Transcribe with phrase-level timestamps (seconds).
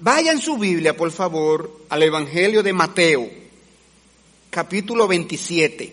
[0.00, 3.28] Vaya en su Biblia, por favor, al Evangelio de Mateo,
[4.48, 5.92] capítulo 27.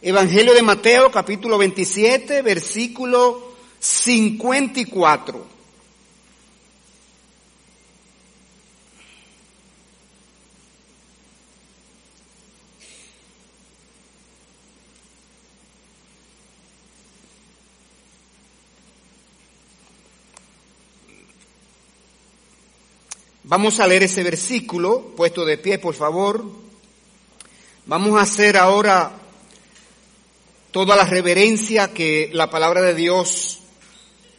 [0.00, 5.55] Evangelio de Mateo, capítulo 27, versículo 54.
[23.48, 26.44] Vamos a leer ese versículo, puesto de pie, por favor.
[27.86, 29.12] Vamos a hacer ahora
[30.72, 33.60] toda la reverencia que la palabra de Dios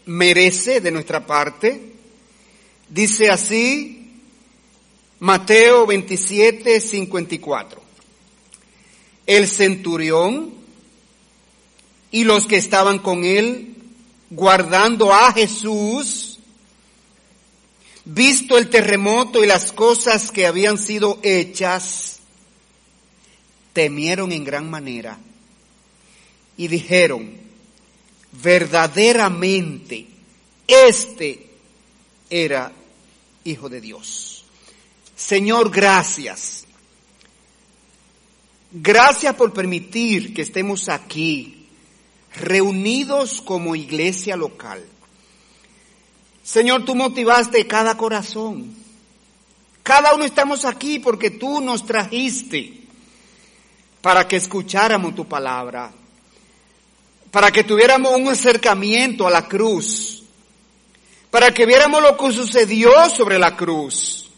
[0.07, 1.93] merece de nuestra parte.
[2.89, 4.11] Dice así
[5.19, 7.81] Mateo 27, 54.
[9.25, 10.53] El centurión
[12.11, 13.73] y los que estaban con él
[14.29, 16.36] guardando a Jesús,
[18.07, 22.19] visto el terremoto y las cosas que habían sido hechas,
[23.73, 25.19] temieron en gran manera
[26.55, 27.29] y dijeron,
[28.41, 30.07] verdaderamente,
[30.67, 31.49] este
[32.29, 32.71] era
[33.43, 34.45] Hijo de Dios.
[35.15, 36.65] Señor, gracias.
[38.71, 41.67] Gracias por permitir que estemos aquí,
[42.35, 44.83] reunidos como iglesia local
[46.47, 48.73] Señor, tú motivaste cada corazón.
[49.83, 52.83] Cada uno estamos aquí porque tú nos trajiste
[54.01, 55.91] para que escucháramos tu palabra,
[57.31, 60.23] para que tuviéramos un acercamiento a la cruz,
[61.29, 64.31] para que viéramos lo que sucedió sobre la cruz,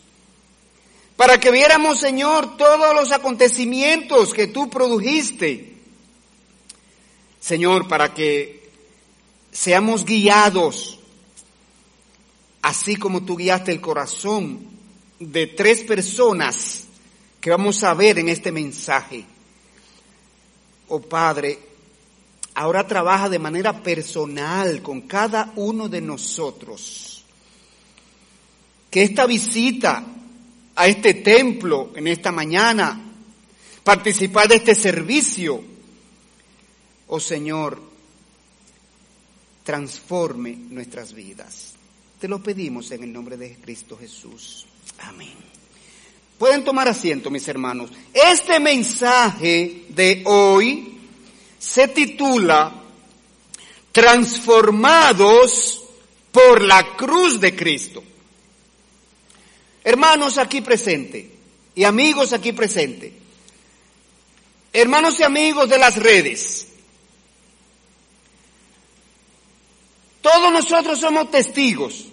[1.15, 5.75] para que viéramos, Señor, todos los acontecimientos que tú produjiste.
[7.39, 8.67] Señor, para que
[9.51, 10.98] seamos guiados
[12.61, 14.59] así como tú guiaste el corazón
[15.19, 16.85] de tres personas
[17.39, 19.25] que vamos a ver en este mensaje.
[20.89, 21.59] Oh Padre,
[22.55, 27.23] ahora trabaja de manera personal con cada uno de nosotros.
[28.89, 30.03] Que esta visita
[30.75, 32.99] a este templo en esta mañana,
[33.83, 35.63] participar de este servicio,
[37.07, 37.81] oh Señor,
[39.63, 41.78] transforme nuestras vidas.
[42.19, 44.65] Te lo pedimos en el nombre de Cristo Jesús.
[44.99, 45.33] Amén.
[46.37, 47.91] Pueden tomar asiento, mis hermanos.
[48.13, 50.97] Este mensaje de hoy
[51.57, 52.73] se titula
[53.91, 55.83] Transformados
[56.31, 58.03] por la cruz de Cristo.
[59.83, 61.25] Hermanos aquí presentes
[61.73, 63.13] y amigos aquí presentes,
[64.73, 66.67] hermanos y amigos de las redes,
[70.21, 72.05] Todos nosotros somos testigos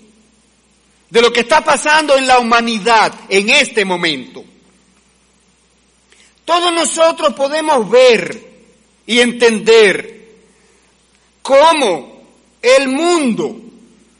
[1.11, 4.45] de lo que está pasando en la humanidad en este momento.
[6.45, 8.55] Todos nosotros podemos ver
[9.07, 10.35] y entender
[11.43, 12.23] cómo
[12.63, 13.57] el mundo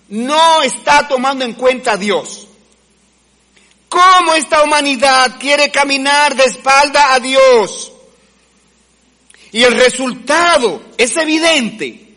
[0.09, 2.47] no está tomando en cuenta a Dios.
[3.89, 7.93] Cómo esta humanidad quiere caminar de espalda a Dios.
[9.53, 12.15] Y el resultado es evidente,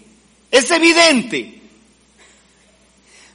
[0.52, 1.59] es evidente.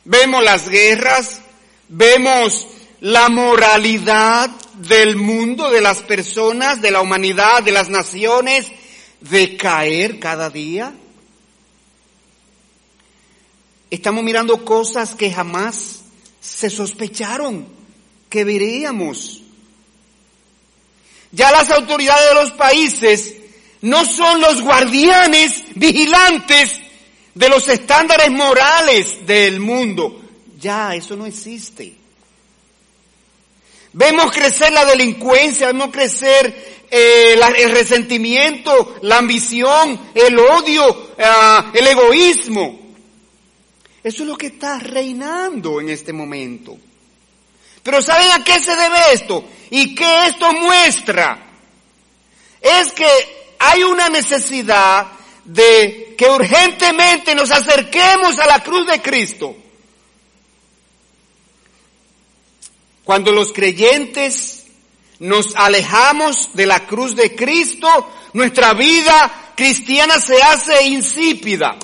[0.05, 1.41] Vemos las guerras,
[1.89, 2.67] vemos
[3.01, 8.67] la moralidad del mundo, de las personas, de la humanidad, de las naciones,
[9.21, 10.95] de caer cada día.
[13.91, 16.01] Estamos mirando cosas que jamás
[16.41, 17.67] se sospecharon
[18.29, 19.41] que veríamos.
[21.31, 23.35] Ya las autoridades de los países
[23.81, 26.84] no son los guardianes vigilantes
[27.35, 30.21] de los estándares morales del mundo.
[30.59, 31.95] Ya, eso no existe.
[33.93, 41.87] Vemos crecer la delincuencia, vemos crecer eh, el resentimiento, la ambición, el odio, ah, el
[41.87, 42.81] egoísmo.
[44.03, 46.77] Eso es lo que está reinando en este momento.
[47.83, 49.45] Pero ¿saben a qué se debe esto?
[49.71, 51.39] ¿Y qué esto muestra?
[52.61, 53.07] Es que
[53.59, 55.07] hay una necesidad
[55.45, 59.57] de que urgentemente nos acerquemos a la cruz de Cristo.
[63.05, 64.65] Cuando los creyentes
[65.19, 67.89] nos alejamos de la cruz de Cristo,
[68.33, 71.77] nuestra vida cristiana se hace insípida,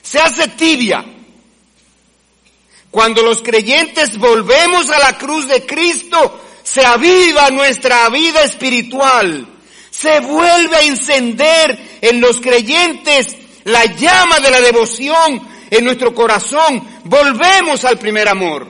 [0.00, 1.04] se hace tibia.
[2.90, 9.51] Cuando los creyentes volvemos a la cruz de Cristo, se aviva nuestra vida espiritual
[9.92, 16.82] se vuelve a encender en los creyentes la llama de la devoción en nuestro corazón.
[17.04, 18.66] Volvemos al primer amor.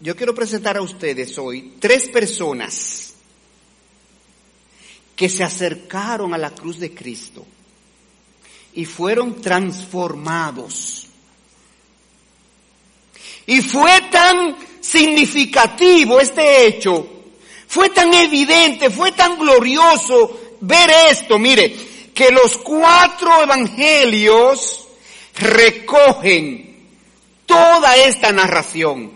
[0.00, 3.12] Yo quiero presentar a ustedes hoy tres personas
[5.14, 7.46] que se acercaron a la cruz de Cristo
[8.72, 11.08] y fueron transformados.
[13.46, 17.06] Y fue tan significativo este hecho,
[17.66, 21.74] fue tan evidente, fue tan glorioso ver esto, mire,
[22.12, 24.88] que los cuatro evangelios
[25.36, 26.86] recogen
[27.46, 29.12] toda esta narración.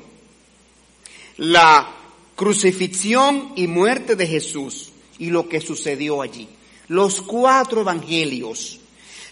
[1.37, 1.93] La
[2.35, 6.49] crucifixión y muerte de Jesús y lo que sucedió allí.
[6.89, 8.79] Los cuatro evangelios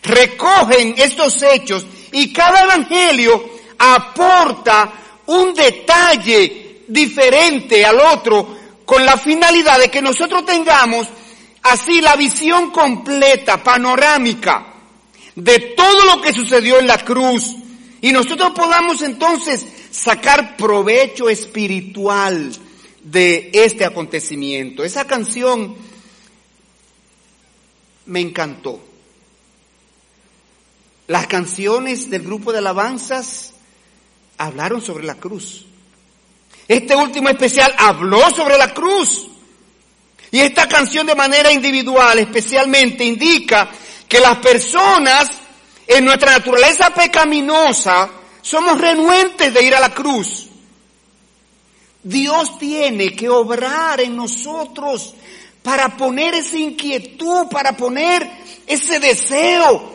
[0.02, 3.42] recogen estos hechos y cada evangelio
[3.78, 11.06] aporta un detalle diferente al otro con la finalidad de que nosotros tengamos
[11.62, 14.75] así la visión completa, panorámica
[15.35, 17.56] de todo lo que sucedió en la cruz
[18.00, 22.53] y nosotros podamos entonces sacar provecho espiritual
[23.03, 24.85] de este acontecimiento.
[24.85, 25.75] Esa canción
[28.06, 28.81] me encantó.
[31.06, 33.53] Las canciones del grupo de alabanzas
[34.38, 35.66] hablaron sobre la cruz.
[36.66, 39.28] Este último especial habló sobre la cruz.
[40.31, 43.70] Y esta canción de manera individual especialmente indica
[44.08, 45.31] que las personas
[45.86, 48.10] en nuestra naturaleza pecaminosa
[48.42, 50.48] somos renuentes de ir a la cruz.
[52.02, 55.14] Dios tiene que obrar en nosotros
[55.62, 58.28] para poner esa inquietud, para poner
[58.66, 59.94] ese deseo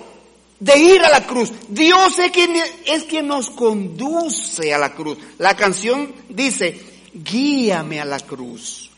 [0.60, 1.52] de ir a la cruz.
[1.70, 5.18] Dios es quien, es quien nos conduce a la cruz.
[5.38, 6.80] La canción dice,
[7.14, 8.90] guíame a la cruz.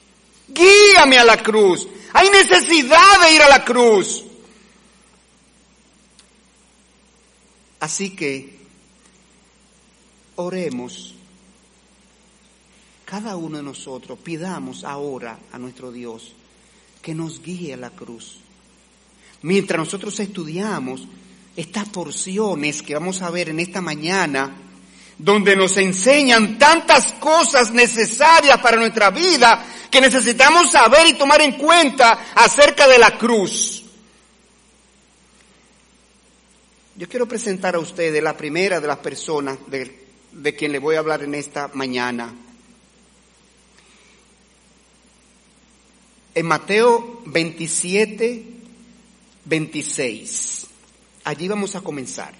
[0.47, 1.87] Guíame a la cruz.
[2.13, 4.25] Hay necesidad de ir a la cruz.
[7.79, 8.57] Así que
[10.35, 11.15] oremos.
[13.05, 16.33] Cada uno de nosotros pidamos ahora a nuestro Dios
[17.01, 18.37] que nos guíe a la cruz.
[19.41, 21.07] Mientras nosotros estudiamos
[21.55, 24.55] estas porciones que vamos a ver en esta mañana,
[25.17, 31.53] donde nos enseñan tantas cosas necesarias para nuestra vida que necesitamos saber y tomar en
[31.53, 33.83] cuenta acerca de la cruz.
[36.95, 40.95] Yo quiero presentar a ustedes la primera de las personas de, de quien le voy
[40.95, 42.33] a hablar en esta mañana.
[46.33, 48.43] En Mateo 27,
[49.45, 50.60] 26.
[51.23, 52.33] Allí vamos a comenzar.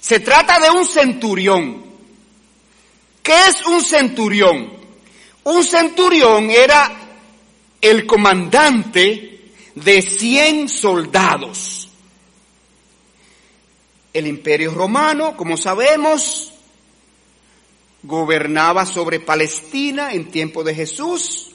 [0.00, 1.84] Se trata de un centurión.
[3.22, 4.72] ¿Qué es un centurión?
[5.44, 6.92] Un centurión era
[7.80, 11.88] el comandante de 100 soldados.
[14.12, 16.52] El imperio romano, como sabemos,
[18.02, 21.50] gobernaba sobre Palestina en tiempo de Jesús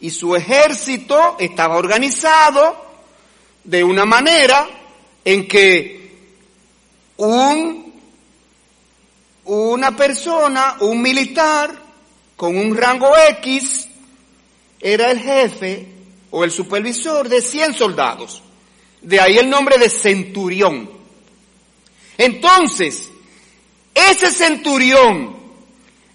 [0.00, 2.84] y su ejército estaba organizado
[3.62, 4.66] de una manera
[5.24, 6.02] en que
[7.16, 7.92] un,
[9.44, 11.70] una persona, un militar
[12.36, 13.88] con un rango X,
[14.80, 15.86] era el jefe
[16.30, 18.42] o el supervisor de 100 soldados.
[19.00, 20.90] De ahí el nombre de centurión.
[22.18, 23.10] Entonces,
[23.94, 25.36] ese centurión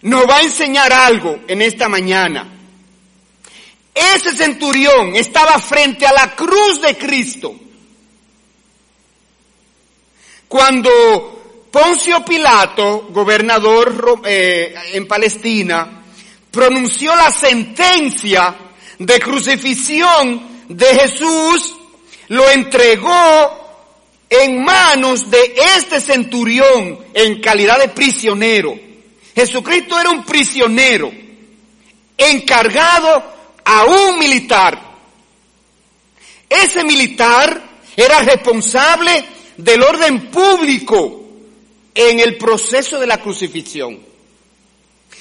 [0.02, 2.54] nos va a enseñar algo en esta mañana.
[3.94, 7.56] Ese centurión estaba frente a la cruz de Cristo
[10.48, 16.04] cuando Poncio Pilato, gobernador eh, en Palestina,
[16.50, 18.56] pronunció la sentencia
[18.98, 21.75] de crucifixión de Jesús,
[22.30, 23.68] lo entregó
[24.30, 28.77] en manos de este centurión en calidad de prisionero.
[29.36, 31.12] Jesucristo era un prisionero
[32.18, 33.24] encargado
[33.63, 34.82] a un militar.
[36.50, 37.62] Ese militar
[37.96, 39.24] era responsable
[39.58, 41.24] del orden público
[41.94, 44.00] en el proceso de la crucifixión.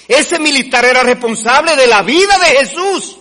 [0.07, 3.17] Ese militar era responsable de la vida de Jesús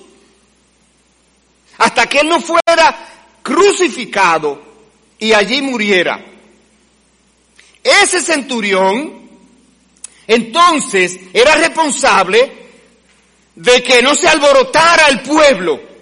[1.77, 2.95] hasta que él no fuera
[3.41, 4.62] crucificado
[5.17, 6.24] y allí muriera.
[7.84, 9.25] Ese centurión
[10.27, 12.51] entonces era responsable
[13.55, 15.94] de que no se alborotara el pueblo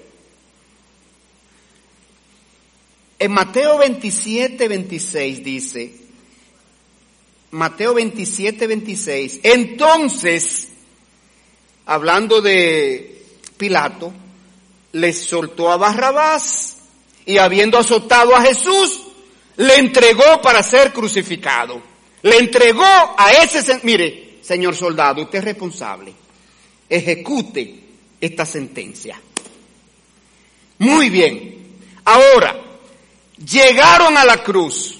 [3.23, 5.93] En Mateo 27, 26 dice,
[7.51, 10.67] Mateo 27, 26, entonces,
[11.85, 13.23] hablando de
[13.55, 14.11] Pilato,
[14.91, 16.79] les soltó a Barrabás
[17.25, 18.99] y habiendo azotado a Jesús,
[19.55, 21.81] le entregó para ser crucificado.
[22.23, 26.13] Le entregó a ese, mire, señor soldado, usted es responsable.
[26.89, 27.83] ejecute
[28.19, 29.17] esta sentencia.
[30.79, 31.79] Muy bien.
[32.03, 32.62] Ahora,
[33.37, 34.99] llegaron a la cruz.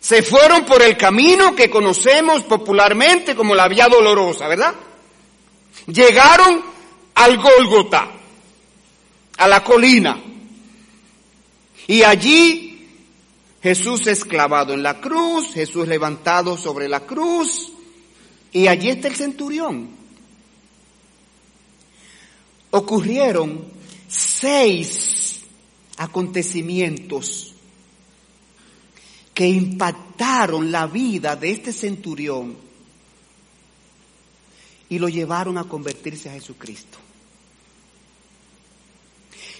[0.00, 4.74] Se fueron por el camino que conocemos popularmente como la vía dolorosa, ¿verdad?
[5.86, 6.62] Llegaron
[7.14, 8.08] al Gólgota,
[9.36, 10.22] a la colina.
[11.88, 12.88] Y allí
[13.62, 17.72] Jesús es clavado en la cruz, Jesús levantado sobre la cruz,
[18.52, 19.90] y allí está el centurión.
[22.70, 23.64] Ocurrieron
[24.08, 25.35] seis
[25.96, 27.54] acontecimientos
[29.34, 32.56] que impactaron la vida de este centurión
[34.88, 36.98] y lo llevaron a convertirse a Jesucristo.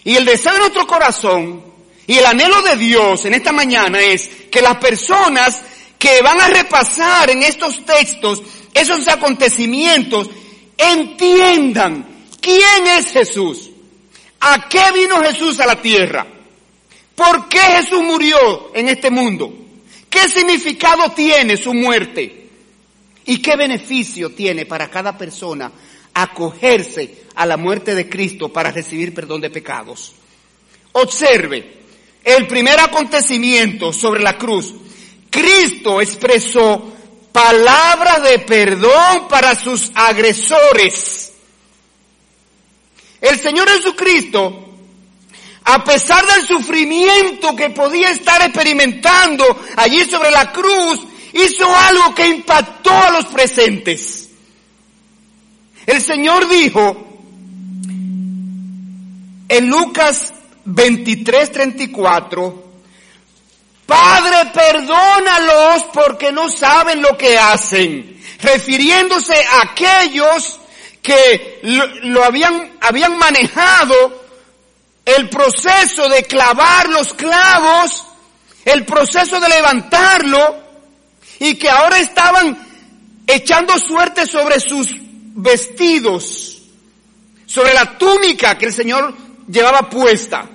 [0.05, 1.63] Y el deseo de nuestro corazón
[2.07, 5.63] y el anhelo de Dios en esta mañana es que las personas
[5.99, 10.31] que van a repasar en estos textos esos acontecimientos
[10.77, 12.07] entiendan
[12.41, 13.71] quién es Jesús,
[14.41, 16.27] a qué vino Jesús a la tierra,
[17.15, 19.53] por qué Jesús murió en este mundo,
[20.11, 22.47] qué significado tiene su muerte
[23.27, 25.71] ¿Y qué beneficio tiene para cada persona
[26.15, 30.15] acogerse a la muerte de Cristo para recibir perdón de pecados?
[30.93, 31.83] Observe,
[32.25, 34.73] el primer acontecimiento sobre la cruz,
[35.29, 36.93] Cristo expresó
[37.33, 41.33] palabras de perdón para sus agresores.
[43.21, 44.65] El Señor Jesucristo,
[45.65, 49.45] a pesar del sufrimiento que podía estar experimentando
[49.77, 51.01] allí sobre la cruz,
[51.33, 54.31] hizo algo que impactó a los presentes.
[55.87, 57.05] El Señor dijo
[59.49, 62.65] en Lucas 23, 34,
[63.87, 70.59] Padre, perdónalos porque no saben lo que hacen, refiriéndose a aquellos
[71.07, 71.61] que
[72.03, 74.25] lo, habían, habían manejado
[75.05, 78.05] el proceso de clavar los clavos,
[78.65, 80.65] el proceso de levantarlo,
[81.39, 82.59] y que ahora estaban
[83.25, 84.89] echando suerte sobre sus
[85.37, 86.61] vestidos,
[87.47, 89.15] sobre la túnica que el Señor
[89.47, 90.51] llevaba puesta.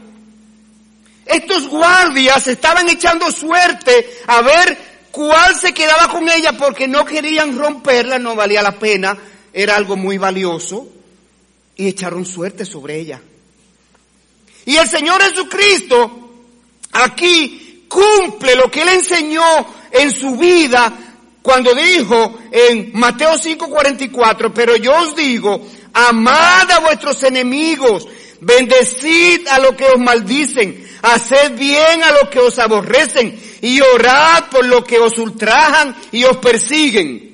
[1.26, 4.78] Estos guardias estaban echando suerte a ver
[5.12, 9.18] cuál se quedaba con ella porque no querían romperla, no valía la pena,
[9.54, 10.88] era algo muy valioso
[11.76, 13.22] y echaron suerte sobre ella.
[14.66, 16.30] Y el Señor Jesucristo
[16.92, 19.44] aquí cumple lo que Él enseñó
[19.92, 20.94] en su vida
[21.42, 28.08] cuando dijo en Mateo 5:44, pero yo os digo, amad a vuestros enemigos,
[28.42, 34.46] bendecid a los que os maldicen, haced bien a los que os aborrecen y orad
[34.52, 37.31] por los que os ultrajan y os persiguen.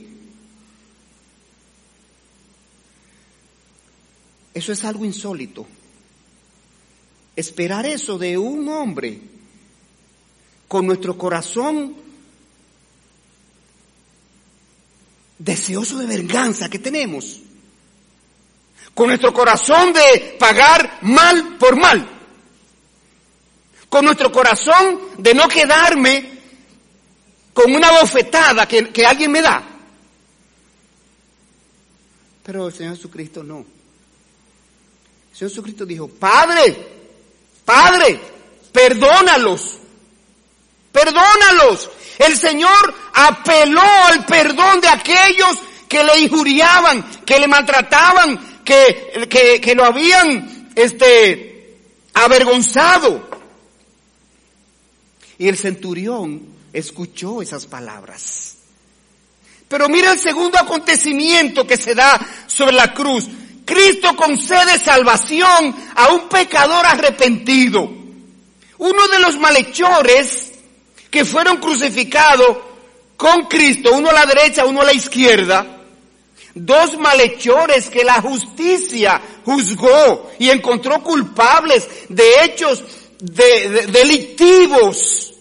[4.57, 5.67] Eso es algo insólito.
[7.35, 9.21] Esperar eso de un hombre
[10.67, 11.95] con nuestro corazón
[15.37, 17.39] deseoso de venganza que tenemos,
[18.95, 22.09] con nuestro corazón de pagar mal por mal,
[23.89, 26.31] con nuestro corazón de no quedarme
[27.53, 29.63] con una bofetada que, alguien me da.
[32.41, 33.76] Pero el Señor Jesucristo no.
[35.37, 36.75] Jesucristo dijo, Padre,
[37.63, 38.19] Padre,
[38.71, 39.77] perdónalos,
[40.91, 49.27] perdónalos, el Señor apeló al perdón de aquellos que le injuriaban, que le maltrataban, que,
[49.29, 51.77] que, que lo habían este,
[52.13, 53.27] avergonzado.
[55.37, 58.55] Y el centurión escuchó esas palabras.
[59.67, 63.27] Pero mira el segundo acontecimiento que se da sobre la cruz.
[63.67, 67.91] Cristo concede salvación a un pecador arrepentido.
[68.77, 70.53] Uno de los malhechores
[71.11, 72.59] que fueron crucificados
[73.17, 75.81] con Cristo, uno a la derecha, uno a la izquierda,
[76.55, 82.81] dos malhechores que la justicia juzgó y encontró culpables de hechos
[83.19, 85.33] delictivos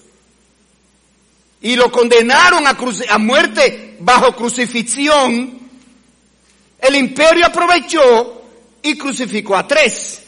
[1.61, 2.77] y lo condenaron a,
[3.19, 5.66] muerte bajo crucifixión,
[6.79, 8.43] el imperio aprovechó
[8.83, 10.23] y crucificó a tres.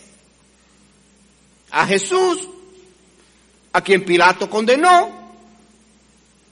[1.70, 2.48] A Jesús,
[3.72, 5.18] a quien Pilato condenó,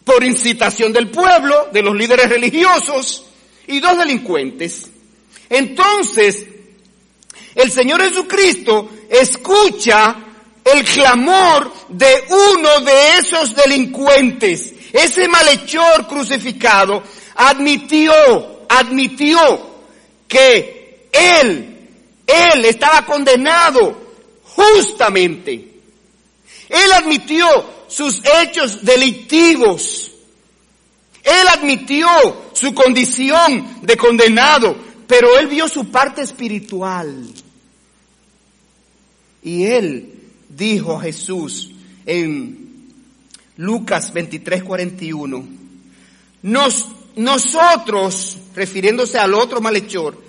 [0.05, 3.25] por incitación del pueblo, de los líderes religiosos
[3.67, 4.89] y dos delincuentes.
[5.49, 6.47] Entonces,
[7.55, 10.17] el Señor Jesucristo escucha
[10.65, 14.75] el clamor de uno de esos delincuentes.
[14.93, 17.03] Ese malhechor crucificado
[17.35, 18.13] admitió,
[18.69, 19.76] admitió
[20.29, 21.89] que él,
[22.27, 23.97] él estaba condenado
[24.43, 25.73] justamente.
[26.69, 27.47] Él admitió
[27.89, 30.11] sus hechos delictivos.
[31.23, 32.09] Él admitió
[32.53, 37.27] su condición de condenado, pero él vio su parte espiritual.
[39.43, 40.15] Y él
[40.49, 41.71] dijo a Jesús
[42.05, 42.93] en
[43.57, 45.49] Lucas 23, 41,
[46.43, 50.21] Nos, nosotros, refiriéndose al otro malhechor,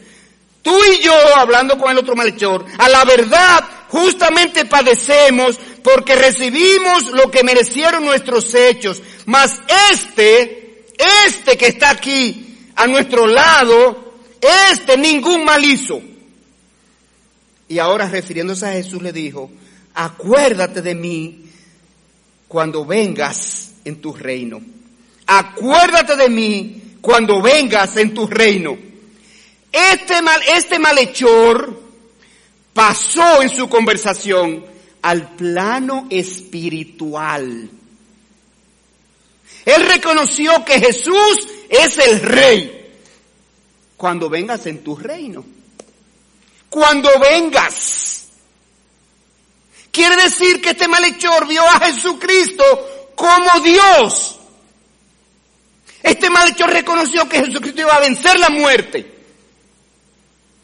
[0.62, 7.06] tú y yo, hablando con el otro malhechor, a la verdad justamente padecemos porque recibimos
[7.14, 9.60] lo que merecieron nuestros hechos, mas
[9.94, 10.86] este,
[11.26, 14.14] este que está aquí a nuestro lado,
[14.70, 16.02] este ningún mal hizo.
[17.70, 19.50] Y ahora refiriéndose a Jesús le dijo,
[19.94, 21.46] acuérdate de mí
[22.48, 24.62] cuando vengas en tu reino.
[25.26, 28.78] Acuérdate de mí cuando vengas en tu reino.
[29.72, 31.82] Este, mal, este malhechor
[32.74, 34.66] pasó en su conversación
[35.02, 37.70] al plano espiritual.
[39.66, 42.74] Él reconoció que Jesús es el rey.
[43.98, 45.44] Cuando vengas en tu reino
[46.70, 48.26] cuando vengas.
[49.92, 52.64] Quiere decir que este malhechor vio a Jesucristo
[53.16, 54.37] como Dios.
[56.04, 59.14] Este malhechor reconoció que Jesucristo iba a vencer la muerte.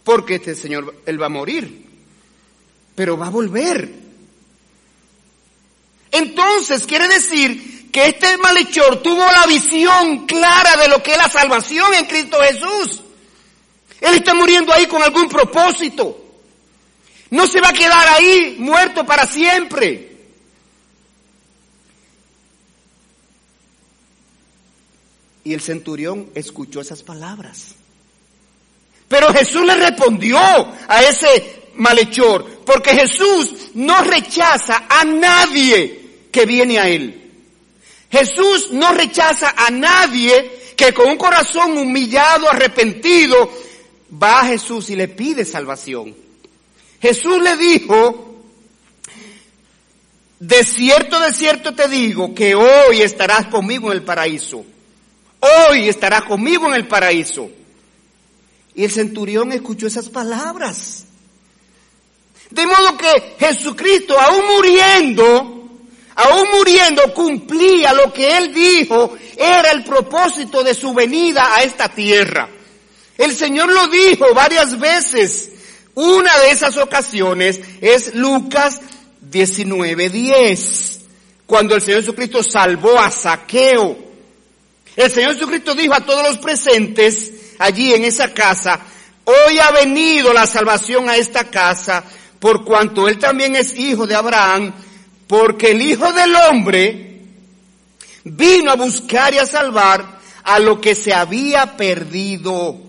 [0.03, 1.85] Porque este Señor, Él va a morir.
[2.95, 3.89] Pero va a volver.
[6.11, 11.29] Entonces quiere decir que este malhechor tuvo la visión clara de lo que es la
[11.29, 13.01] salvación en Cristo Jesús.
[13.99, 16.19] Él está muriendo ahí con algún propósito.
[17.29, 20.12] No se va a quedar ahí muerto para siempre.
[25.43, 27.75] Y el centurión escuchó esas palabras.
[29.07, 36.79] Pero Jesús le respondió a ese malhechor, porque Jesús no rechaza a nadie que viene
[36.79, 37.31] a él.
[38.09, 43.51] Jesús no rechaza a nadie que con un corazón humillado, arrepentido,
[44.21, 46.15] va a Jesús y le pide salvación.
[47.01, 48.35] Jesús le dijo,
[50.39, 54.65] de cierto, de cierto te digo que hoy estarás conmigo en el paraíso.
[55.43, 57.49] Hoy estarás conmigo en el paraíso.
[58.75, 61.05] Y el centurión escuchó esas palabras.
[62.49, 65.69] De modo que Jesucristo, aún muriendo,
[66.15, 71.89] aún muriendo, cumplía lo que él dijo, era el propósito de su venida a esta
[71.89, 72.47] tierra.
[73.17, 75.51] El Señor lo dijo varias veces.
[75.95, 78.79] Una de esas ocasiones es Lucas
[79.29, 81.01] 19:10,
[81.45, 84.12] cuando el Señor Jesucristo salvó a Saqueo.
[84.95, 88.79] El Señor Jesucristo dijo a todos los presentes allí en esa casa,
[89.23, 92.03] hoy ha venido la salvación a esta casa,
[92.39, 94.73] por cuanto él también es hijo de Abraham,
[95.27, 97.21] porque el Hijo del Hombre
[98.23, 102.79] vino a buscar y a salvar a lo que se había perdido.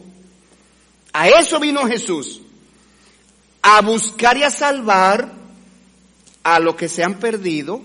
[1.13, 2.43] A eso vino Jesús,
[3.63, 5.33] a buscar y a salvar
[6.43, 7.81] a los que se han perdido,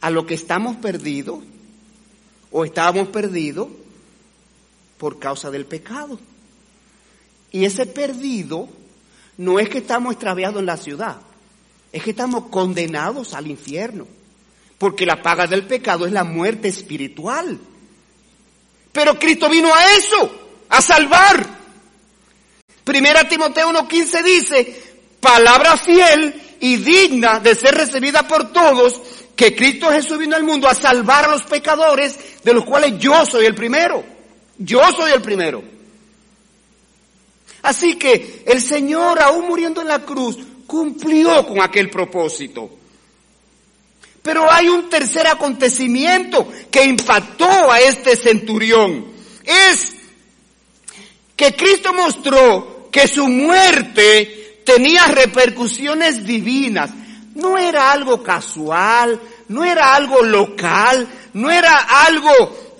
[0.00, 1.40] a los que estamos perdidos
[2.50, 3.68] o estábamos perdidos
[4.98, 6.18] por causa del pecado.
[7.50, 8.68] Y ese perdido
[9.38, 11.18] no es que estamos extraviados en la ciudad,
[11.92, 14.06] es que estamos condenados al infierno,
[14.76, 17.58] porque la paga del pecado es la muerte espiritual.
[18.92, 20.30] Pero Cristo vino a eso,
[20.68, 21.58] a salvar.
[22.84, 24.82] Primera Timoteo 1.15 dice,
[25.20, 29.00] palabra fiel y digna de ser recibida por todos,
[29.38, 33.24] que Cristo Jesús vino al mundo a salvar a los pecadores, de los cuales yo
[33.24, 34.04] soy el primero.
[34.58, 35.62] Yo soy el primero.
[37.62, 42.68] Así que el Señor, aún muriendo en la cruz, cumplió con aquel propósito.
[44.22, 49.06] Pero hay un tercer acontecimiento que impactó a este centurión.
[49.44, 49.94] Es
[51.36, 56.90] que Cristo mostró que su muerte tenía repercusiones divinas.
[57.38, 62.30] No era algo casual, no era algo local, no era algo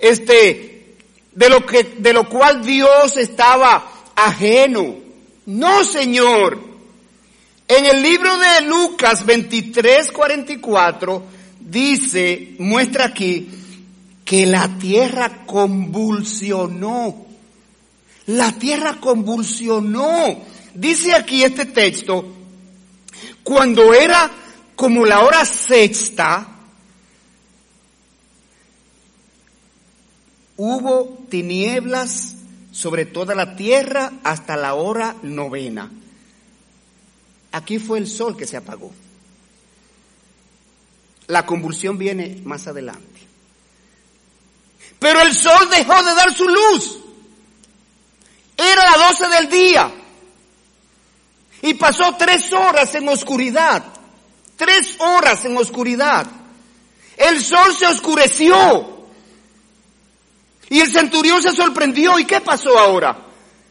[0.00, 0.96] este
[1.32, 4.96] de lo que de lo cual Dios estaba ajeno.
[5.46, 6.60] No, Señor.
[7.66, 11.22] En el libro de Lucas 23, 44
[11.60, 13.48] dice, muestra aquí
[14.24, 17.28] que la tierra convulsionó
[18.28, 20.38] la tierra convulsionó.
[20.74, 22.24] Dice aquí este texto,
[23.42, 24.30] cuando era
[24.78, 26.46] como la hora sexta,
[30.56, 32.36] hubo tinieblas
[32.70, 35.90] sobre toda la tierra hasta la hora novena.
[37.50, 38.92] Aquí fue el sol que se apagó.
[41.26, 43.20] La convulsión viene más adelante.
[45.00, 46.98] Pero el sol dejó de dar su luz.
[48.56, 49.92] Era las 12 del día.
[51.62, 53.97] Y pasó tres horas en oscuridad.
[54.58, 56.26] Tres horas en oscuridad.
[57.16, 59.06] El sol se oscureció.
[60.68, 62.18] Y el centurión se sorprendió.
[62.18, 63.16] ¿Y qué pasó ahora?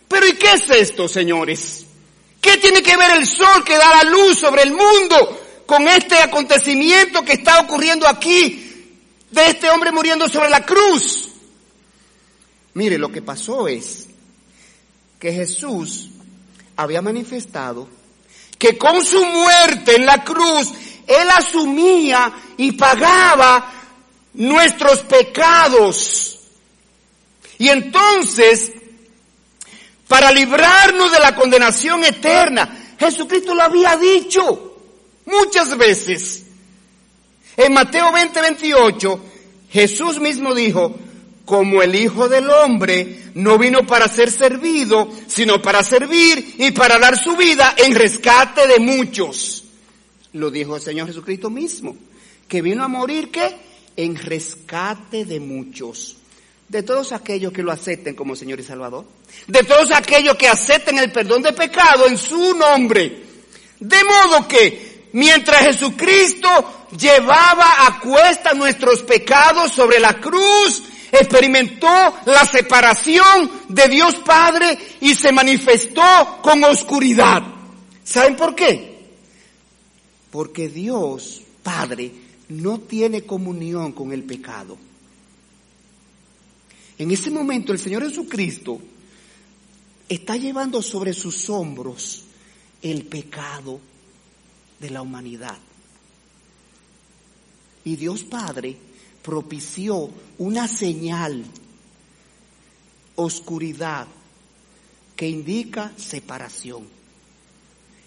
[0.08, 1.86] Pero ¿y qué es esto, señores?
[2.40, 6.18] ¿Qué tiene que ver el sol que da la luz sobre el mundo con este
[6.20, 8.96] acontecimiento que está ocurriendo aquí
[9.30, 11.32] de este hombre muriendo sobre la cruz?
[12.76, 14.08] Mire, lo que pasó es
[15.20, 16.12] que Jesús
[16.78, 17.90] había manifestado
[18.58, 20.72] que con su muerte en la cruz,
[21.08, 23.72] Él asumía y pagaba
[24.34, 26.40] nuestros pecados.
[27.58, 28.72] Y entonces,
[30.08, 34.78] para librarnos de la condenación eterna, Jesucristo lo había dicho
[35.26, 36.44] muchas veces.
[37.56, 39.20] En Mateo 20, 28,
[39.70, 40.96] Jesús mismo dijo,
[41.48, 47.00] como el Hijo del Hombre no vino para ser servido, sino para servir y para
[47.00, 49.64] dar su vida en rescate de muchos.
[50.34, 51.96] Lo dijo el Señor Jesucristo mismo,
[52.50, 53.56] que vino a morir ¿qué?
[53.96, 56.18] En rescate de muchos.
[56.68, 59.06] De todos aquellos que lo acepten como Señor y Salvador.
[59.48, 63.24] De todos aquellos que acepten el perdón de pecado en su nombre.
[63.80, 71.88] De modo que mientras Jesucristo llevaba a cuesta nuestros pecados sobre la cruz, experimentó
[72.26, 77.44] la separación de Dios Padre y se manifestó con oscuridad.
[78.04, 79.08] ¿Saben por qué?
[80.32, 82.12] Porque Dios Padre
[82.50, 84.78] no tiene comunión con el pecado.
[86.98, 88.82] En ese momento el Señor Jesucristo
[90.10, 92.24] está llevando sobre sus hombros
[92.82, 93.80] el pecado
[94.80, 95.58] de la humanidad.
[97.84, 98.78] Y Dios Padre
[99.28, 101.44] propició una señal,
[103.16, 104.08] oscuridad,
[105.18, 106.88] que indica separación.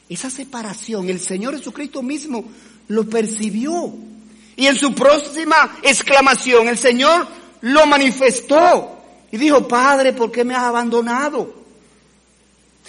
[0.09, 2.43] Esa separación, el Señor Jesucristo mismo
[2.89, 3.93] lo percibió.
[4.57, 7.29] Y en su próxima exclamación, el Señor
[7.61, 8.99] lo manifestó.
[9.31, 11.55] Y dijo, Padre, ¿por qué me has abandonado?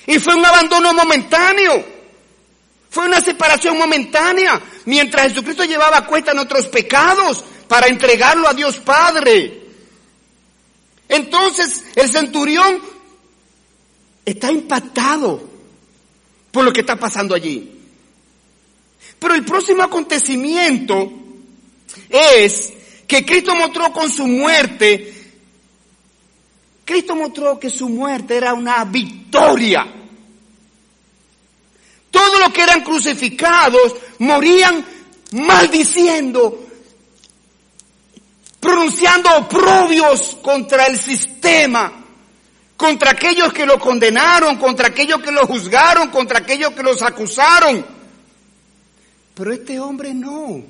[0.07, 1.83] Y fue un abandono momentáneo.
[2.89, 4.61] Fue una separación momentánea.
[4.85, 9.61] Mientras Jesucristo llevaba a cuenta nuestros pecados, para entregarlo a Dios Padre.
[11.07, 12.81] Entonces el centurión
[14.25, 15.41] está impactado
[16.51, 17.71] por lo que está pasando allí.
[19.17, 21.13] Pero el próximo acontecimiento
[22.09, 22.73] es
[23.07, 25.31] que Cristo mostró con su muerte,
[26.83, 29.87] Cristo mostró que su muerte era una victoria.
[32.11, 34.85] Todos los que eran crucificados morían
[35.31, 36.67] maldiciendo
[38.61, 41.91] pronunciando oprobios contra el sistema,
[42.77, 47.83] contra aquellos que lo condenaron, contra aquellos que lo juzgaron, contra aquellos que los acusaron.
[49.33, 50.63] Pero este hombre no.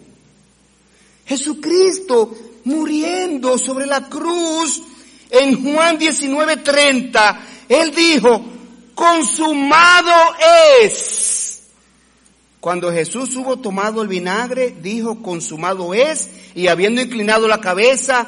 [1.25, 4.82] Jesucristo muriendo sobre la cruz
[5.30, 8.43] en Juan 19:30, él dijo,
[8.95, 10.13] consumado
[10.82, 11.63] es.
[12.62, 18.28] Cuando Jesús hubo tomado el vinagre, dijo, consumado es, y habiendo inclinado la cabeza,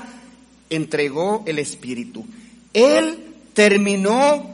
[0.69, 2.25] entregó el Espíritu.
[2.73, 4.51] Él terminó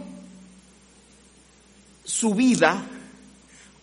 [2.04, 2.86] su vida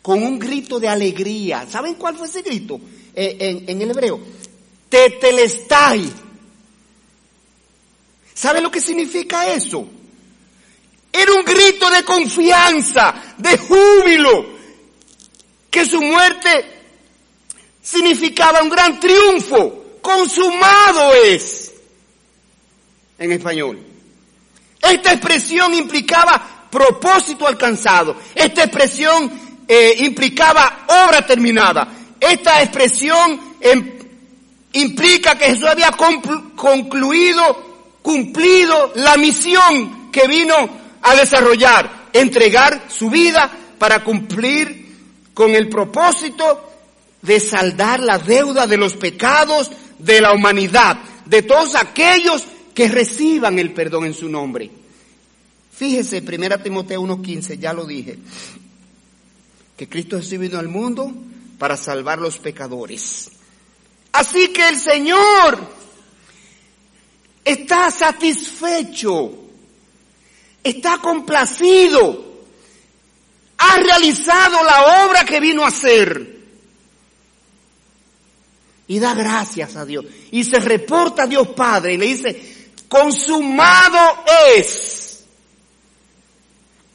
[0.03, 1.67] con un grito de alegría.
[1.69, 2.81] ¿Saben cuál fue ese grito?
[3.15, 4.21] Eh, en, el hebreo.
[4.89, 6.13] Tetelestai.
[8.35, 9.89] ¿Saben lo que significa eso?
[11.11, 14.47] Era un grito de confianza, de júbilo,
[15.71, 16.76] que su muerte
[17.87, 19.85] significaba un gran triunfo.
[20.03, 21.73] Consumado es.
[23.19, 23.79] En español.
[24.83, 28.17] Esta expresión implicaba propósito alcanzado.
[28.35, 29.31] Esta expresión
[29.67, 31.89] eh, implicaba obra terminada.
[32.21, 33.99] Esta expresión em,
[34.73, 40.55] implica que Jesús había concluido, cumplido la misión que vino
[41.03, 44.87] a desarrollar, entregar su vida para cumplir
[45.35, 46.66] con el propósito
[47.27, 53.59] de saldar la deuda de los pecados de la humanidad, de todos aquellos que reciban
[53.59, 54.71] el perdón en su nombre.
[55.73, 58.19] Fíjese, 1 Timoteo 1.15, ya lo dije,
[59.77, 61.13] que Cristo Jesús vino al mundo
[61.59, 63.31] para salvar los pecadores.
[64.13, 65.59] Así que el Señor
[67.45, 69.43] está satisfecho.
[70.65, 72.25] está complacido,
[73.59, 76.36] ha realizado la obra que vino a hacer.
[78.89, 80.05] Y da gracias a Dios.
[80.31, 84.25] Y se reporta a Dios Padre y le dice, consumado
[84.57, 85.25] es.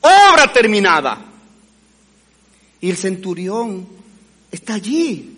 [0.01, 1.25] Obra terminada.
[2.80, 3.88] Y el centurión
[4.51, 5.38] está allí,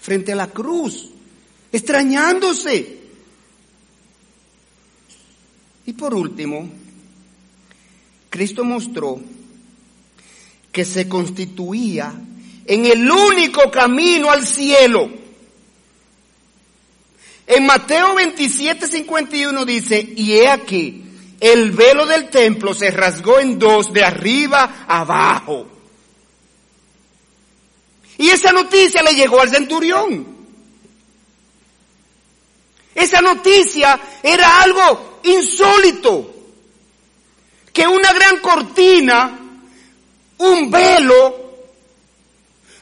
[0.00, 1.10] frente a la cruz,
[1.70, 3.00] extrañándose.
[5.86, 6.68] Y por último,
[8.30, 9.20] Cristo mostró
[10.72, 12.12] que se constituía
[12.64, 15.21] en el único camino al cielo.
[17.54, 21.04] En Mateo 27, 51 dice, y he aquí,
[21.38, 25.66] el velo del templo se rasgó en dos de arriba abajo.
[28.16, 30.34] Y esa noticia le llegó al centurión.
[32.94, 36.34] Esa noticia era algo insólito.
[37.70, 39.40] Que una gran cortina,
[40.38, 41.42] un velo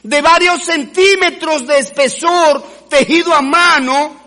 [0.01, 4.20] de varios centímetros de espesor, tejido a mano,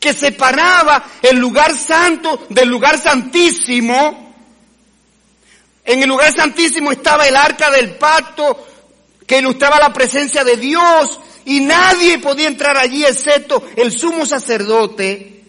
[0.00, 4.34] que separaba el lugar santo del lugar santísimo.
[5.84, 8.66] En el lugar santísimo estaba el arca del pacto
[9.26, 15.44] que ilustraba la presencia de Dios y nadie podía entrar allí excepto el sumo sacerdote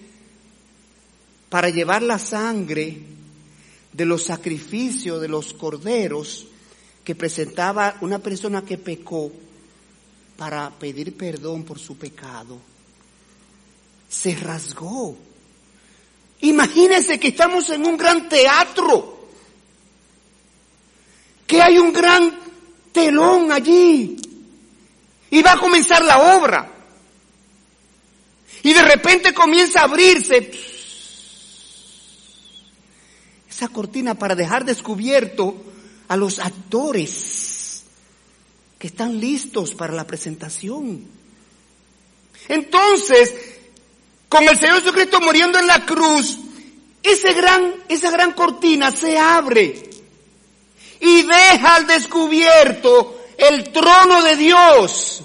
[1.50, 2.98] para llevar la sangre
[3.94, 6.48] de los sacrificios de los corderos
[7.04, 9.32] que presentaba una persona que pecó
[10.38, 12.71] para pedir perdón por su pecado.
[14.12, 15.18] Se rasgó.
[16.42, 19.30] Imagínense que estamos en un gran teatro,
[21.48, 22.38] que hay un gran
[22.92, 24.18] telón allí
[25.30, 26.70] y va a comenzar la obra.
[28.64, 30.52] Y de repente comienza a abrirse
[33.50, 35.56] esa cortina para dejar descubierto
[36.10, 37.84] a los actores
[38.78, 41.06] que están listos para la presentación.
[42.48, 43.51] Entonces,
[44.32, 46.38] con el Señor Jesucristo muriendo en la cruz,
[47.04, 49.84] ese gran, esa gran cortina se abre
[51.02, 55.24] y deja al descubierto el trono de Dios.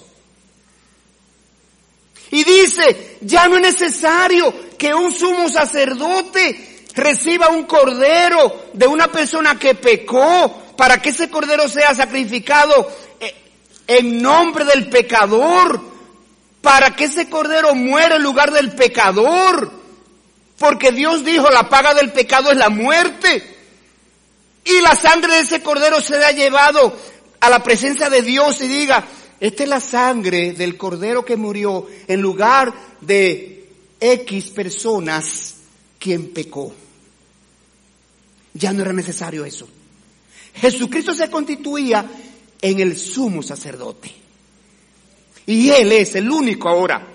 [2.33, 9.07] Y dice, ya no es necesario que un sumo sacerdote reciba un cordero de una
[9.07, 12.91] persona que pecó para que ese cordero sea sacrificado
[13.21, 13.33] eh,
[13.87, 15.96] en nombre del pecador,
[16.67, 19.71] para que ese cordero muera en lugar del pecador,
[20.59, 23.41] porque Dios dijo la paga del pecado es la muerte.
[24.65, 26.99] Y la sangre de ese cordero se ha llevado
[27.39, 29.07] a la presencia de Dios y diga,
[29.39, 33.69] esta es la sangre del cordero que murió en lugar de
[34.01, 35.59] X personas
[36.01, 36.75] quien pecó.
[38.55, 39.69] Ya no era necesario eso.
[40.53, 42.11] Jesucristo se constituía
[42.61, 44.26] en el sumo sacerdote.
[45.47, 47.07] Y Él es el único ahora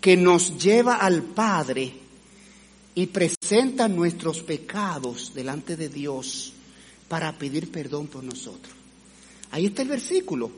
[0.00, 1.92] que nos lleva al Padre
[2.94, 6.52] y presenta nuestros pecados delante de Dios
[7.08, 8.72] para pedir perdón por nosotros.
[9.50, 10.50] Ahí está el versículo.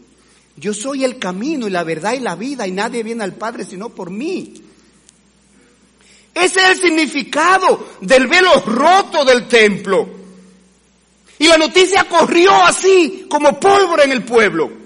[0.57, 3.64] Yo soy el camino y la verdad y la vida y nadie viene al Padre
[3.64, 4.55] sino por mí.
[6.35, 10.09] Ese es el significado del velo roto del templo.
[11.38, 14.78] Y la noticia corrió así como pólvora en el pueblo.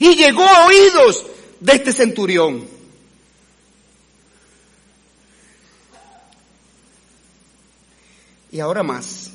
[0.00, 1.26] Y llegó a oídos
[1.60, 2.66] de este centurión.
[8.50, 9.34] Y ahora más.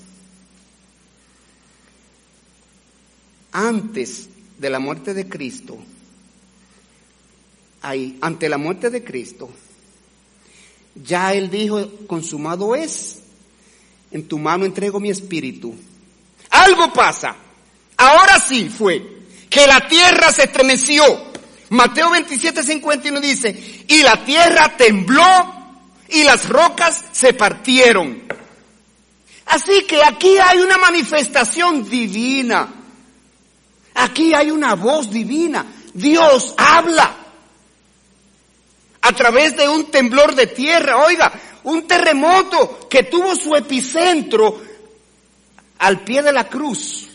[3.51, 5.77] antes de la muerte de Cristo,
[7.81, 9.49] ahí, ante la muerte de Cristo,
[10.95, 13.19] ya Él dijo, consumado es,
[14.11, 15.75] en tu mano entrego mi espíritu.
[16.49, 17.35] Algo pasa,
[17.97, 19.18] ahora sí fue,
[19.49, 21.29] que la tierra se estremeció.
[21.69, 25.55] Mateo 27, 51 dice, y la tierra tembló
[26.09, 28.23] y las rocas se partieron.
[29.45, 32.79] Así que aquí hay una manifestación divina
[33.99, 35.65] Aquí hay una voz divina.
[35.93, 37.15] Dios habla
[39.01, 41.03] a través de un temblor de tierra.
[41.05, 41.31] Oiga,
[41.63, 44.61] un terremoto que tuvo su epicentro
[45.79, 47.08] al pie de la cruz.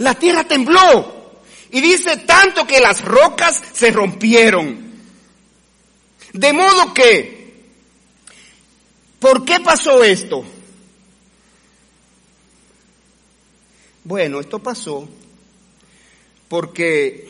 [0.00, 1.20] La tierra tembló.
[1.70, 4.90] Y dice tanto que las rocas se rompieron.
[6.32, 7.64] De modo que,
[9.18, 10.44] ¿por qué pasó esto?
[14.02, 15.08] Bueno, esto pasó
[16.48, 17.28] porque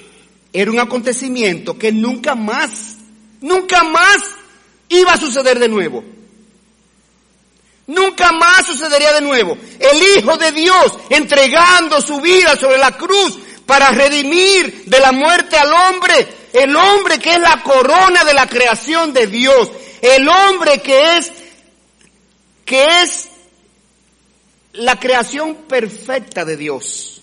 [0.52, 2.96] era un acontecimiento que nunca más,
[3.40, 4.22] nunca más
[4.88, 6.04] iba a suceder de nuevo.
[7.90, 9.58] Nunca más sucedería de nuevo.
[9.80, 15.56] El Hijo de Dios entregando su vida sobre la cruz para redimir de la muerte
[15.56, 16.28] al hombre.
[16.52, 19.72] El hombre que es la corona de la creación de Dios.
[20.00, 21.32] El hombre que es,
[22.64, 23.28] que es
[24.74, 27.22] la creación perfecta de Dios.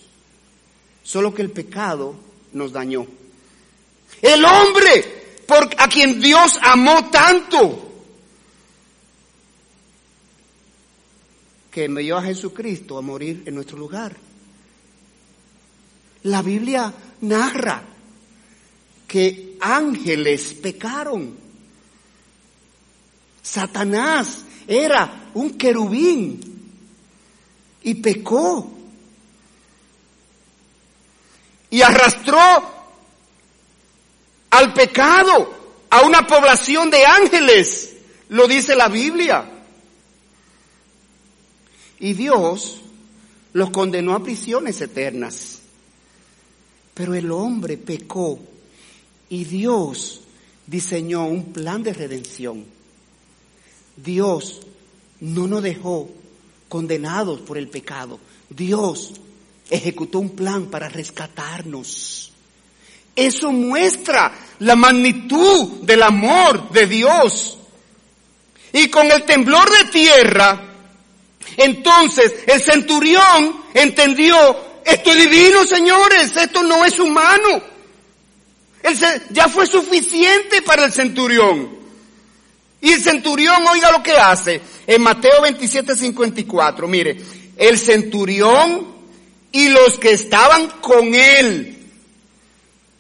[1.01, 2.13] Solo que el pecado
[2.51, 3.07] nos dañó.
[4.21, 7.86] El hombre por, a quien Dios amó tanto
[11.77, 14.17] que envió a Jesucristo a morir en nuestro lugar.
[16.23, 17.83] La Biblia narra
[19.07, 21.37] que ángeles pecaron.
[23.43, 26.39] Satanás era un querubín
[27.83, 28.71] y pecó.
[31.69, 32.39] Y arrastró
[34.49, 35.53] al pecado
[35.91, 37.97] a una población de ángeles,
[38.29, 39.56] lo dice la Biblia.
[41.99, 42.81] Y Dios
[43.53, 45.59] los condenó a prisiones eternas.
[46.93, 48.39] Pero el hombre pecó
[49.29, 50.21] y Dios
[50.65, 52.65] diseñó un plan de redención.
[53.95, 54.61] Dios
[55.19, 56.09] no nos dejó
[56.69, 58.19] condenados por el pecado.
[58.49, 59.13] Dios
[59.69, 62.31] ejecutó un plan para rescatarnos.
[63.15, 67.57] Eso muestra la magnitud del amor de Dios.
[68.73, 70.66] Y con el temblor de tierra,
[71.57, 74.35] entonces el centurión entendió,
[74.85, 77.61] esto es divino, señores, esto no es humano.
[79.31, 81.75] ya fue suficiente para el centurión.
[82.79, 84.61] Y el centurión, oiga lo que hace.
[84.85, 87.17] En Mateo 27, 54, mire,
[87.57, 88.95] el centurión
[89.51, 91.75] y los que estaban con él,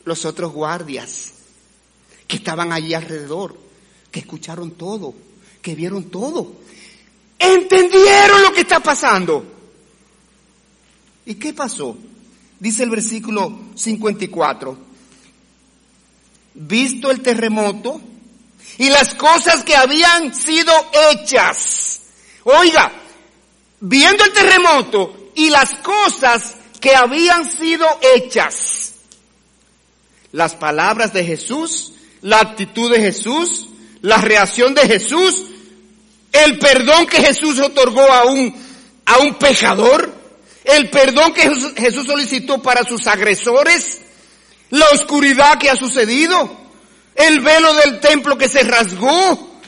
[0.03, 1.33] los otros guardias,
[2.27, 3.55] que estaban allí alrededor,
[4.11, 5.13] que escucharon todo,
[5.61, 6.53] que vieron todo,
[7.39, 9.45] entendieron lo que está pasando.
[11.25, 11.97] ¿Y qué pasó?
[12.59, 14.77] Dice el versículo 54.
[16.55, 18.01] Visto el terremoto
[18.77, 20.71] y las cosas que habían sido
[21.11, 22.01] hechas.
[22.43, 22.91] Oiga,
[23.79, 28.93] viendo el terremoto y las cosas que habían sido hechas.
[30.31, 33.67] Las palabras de Jesús, la actitud de Jesús,
[34.01, 35.45] la reacción de Jesús,
[36.31, 38.53] el perdón que Jesús otorgó a un,
[39.05, 40.13] a un pecador,
[40.63, 44.01] el perdón que Jesús solicitó para sus agresores,
[44.69, 46.49] la oscuridad que ha sucedido,
[47.15, 49.59] el velo del templo que se rasgó,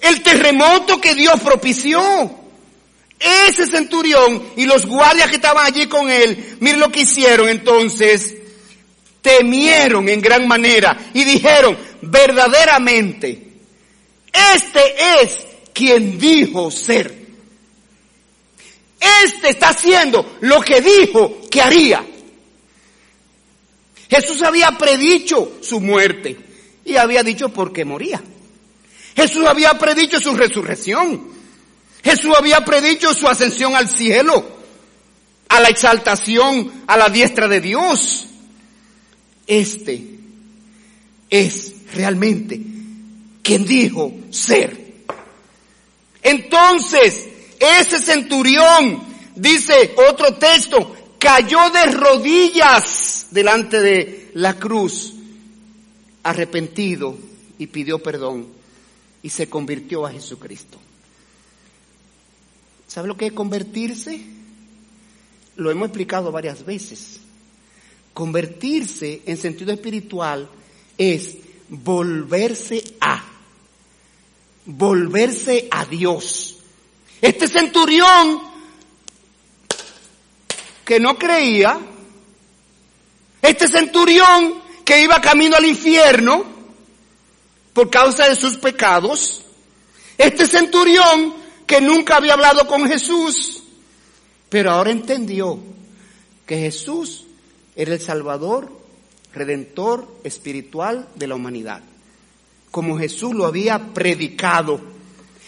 [0.00, 2.38] el terremoto que Dios propició.
[3.18, 8.34] Ese centurión y los guardias que estaban allí con él, miren lo que hicieron entonces,
[9.20, 13.46] temieron en gran manera y dijeron, verdaderamente,
[14.32, 15.49] este es
[15.80, 17.26] quien dijo ser.
[19.24, 22.04] Este está haciendo lo que dijo que haría.
[24.10, 26.36] Jesús había predicho su muerte
[26.84, 28.22] y había dicho por qué moría.
[29.16, 31.30] Jesús había predicho su resurrección.
[32.04, 34.46] Jesús había predicho su ascensión al cielo,
[35.48, 38.26] a la exaltación a la diestra de Dios.
[39.46, 40.04] Este
[41.30, 42.60] es realmente
[43.42, 44.79] quien dijo ser.
[46.22, 47.28] Entonces,
[47.58, 49.02] ese centurión,
[49.34, 55.14] dice otro texto, cayó de rodillas delante de la cruz,
[56.22, 57.16] arrepentido
[57.58, 58.46] y pidió perdón
[59.22, 60.78] y se convirtió a Jesucristo.
[62.86, 64.20] ¿Sabe lo que es convertirse?
[65.56, 67.20] Lo hemos explicado varias veces.
[68.14, 70.48] Convertirse en sentido espiritual
[70.98, 71.36] es
[71.68, 73.29] volverse a
[74.66, 76.56] volverse a Dios.
[77.20, 78.40] Este centurión
[80.84, 81.78] que no creía,
[83.42, 86.44] este centurión que iba camino al infierno
[87.72, 89.42] por causa de sus pecados,
[90.18, 91.34] este centurión
[91.66, 93.62] que nunca había hablado con Jesús,
[94.48, 95.58] pero ahora entendió
[96.46, 97.24] que Jesús
[97.76, 98.80] era el Salvador,
[99.32, 101.82] Redentor espiritual de la humanidad
[102.70, 104.80] como Jesús lo había predicado.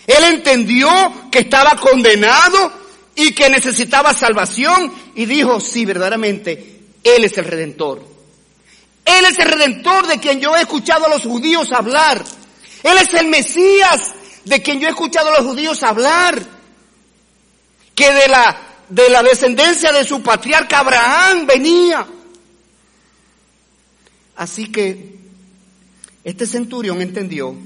[0.06, 0.88] Él entendió
[1.30, 2.72] que estaba condenado
[3.14, 8.04] y que necesitaba salvación y dijo, sí, verdaderamente, Él es el redentor.
[9.04, 12.24] Él es el redentor de quien yo he escuchado a los judíos hablar.
[12.82, 14.14] Él es el Mesías
[14.44, 16.40] de quien yo he escuchado a los judíos hablar.
[17.94, 18.56] Que de la,
[18.88, 22.06] de la descendencia de su patriarca Abraham venía.
[24.36, 25.21] Así que
[26.24, 27.56] este centurión entendió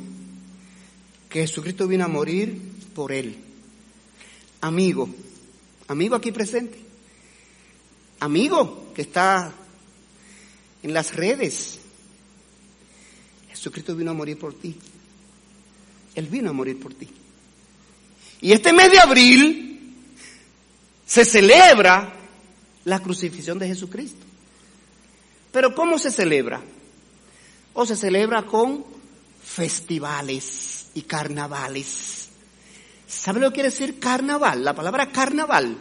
[1.29, 2.59] que Jesucristo vino a morir
[2.95, 3.37] por él.
[4.61, 5.09] amigo,
[5.87, 6.79] amigo aquí presente,
[8.21, 9.53] amigo que está
[10.83, 11.81] en las redes.
[13.51, 14.77] Jesucristo vino a morir por ti.
[16.15, 17.09] Él vino a morir por ti.
[18.41, 19.95] Y este mes de abril
[21.05, 22.15] se celebra
[22.85, 24.25] la crucifixión de Jesucristo.
[25.53, 26.63] Pero ¿cómo se celebra?
[27.77, 28.85] O se celebra con
[29.43, 32.29] festivales y carnavales.
[33.07, 34.64] ¿Sabe lo que quiere decir carnaval?
[34.64, 35.77] La palabra carnaval.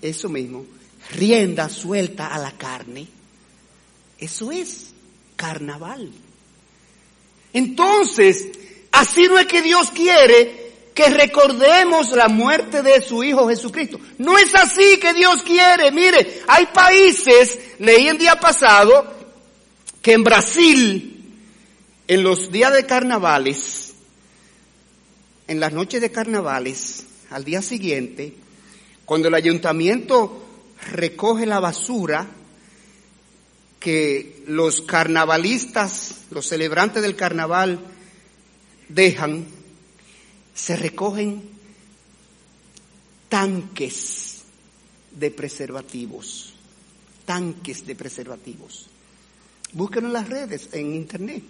[0.00, 0.64] Eso mismo.
[1.12, 3.08] Rienda suelta a la carne.
[4.18, 4.92] Eso es
[5.34, 6.12] carnaval.
[7.52, 8.48] Entonces,
[8.92, 13.98] así no es que Dios quiere que recordemos la muerte de su Hijo Jesucristo.
[14.18, 15.90] No es así que Dios quiere.
[15.90, 19.19] Mire, hay países, leí el día pasado,
[20.02, 21.34] que en Brasil,
[22.08, 23.94] en los días de carnavales,
[25.46, 28.34] en las noches de carnavales, al día siguiente,
[29.04, 30.44] cuando el ayuntamiento
[30.92, 32.28] recoge la basura
[33.78, 37.80] que los carnavalistas, los celebrantes del carnaval
[38.88, 39.46] dejan,
[40.54, 41.42] se recogen
[43.28, 44.42] tanques
[45.12, 46.54] de preservativos,
[47.24, 48.89] tanques de preservativos.
[49.72, 51.42] Búsquenlo en las redes, en internet.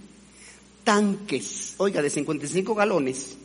[0.85, 3.37] Tanques, oiga, de 55 galones.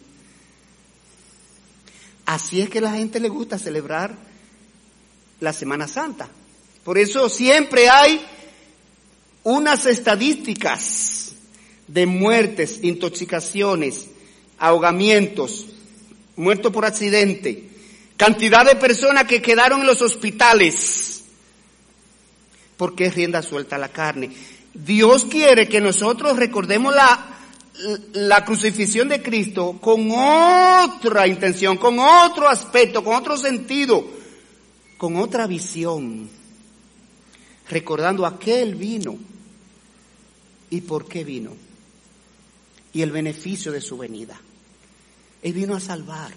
[2.25, 4.15] Así es que a la gente le gusta celebrar
[5.39, 6.29] la Semana Santa.
[6.83, 8.21] Por eso siempre hay
[9.43, 11.33] unas estadísticas
[11.87, 14.07] de muertes, intoxicaciones,
[14.57, 15.67] ahogamientos,
[16.35, 17.69] muertos por accidente,
[18.17, 21.23] cantidad de personas que quedaron en los hospitales,
[22.77, 24.31] porque es rienda suelta la carne.
[24.75, 27.37] Dios quiere que nosotros recordemos la,
[28.13, 34.05] la crucifixión de Cristo con otra intención, con otro aspecto, con otro sentido,
[34.97, 36.29] con otra visión,
[37.69, 39.17] recordando a qué Él vino
[40.69, 41.65] y por qué vino
[42.95, 44.39] y el beneficio de su venida.
[45.43, 46.31] Él vino a salvar.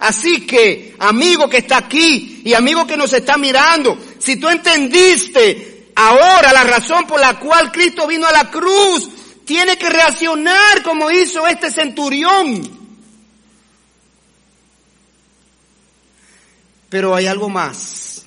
[0.00, 5.71] Así que, amigo que está aquí y amigo que nos está mirando, si tú entendiste
[5.94, 9.08] ahora la razón por la cual Cristo vino a la cruz,
[9.44, 12.80] tiene que reaccionar como hizo este centurión.
[16.88, 18.24] Pero hay algo más.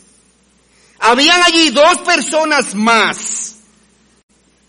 [1.00, 3.58] Habían allí dos personas más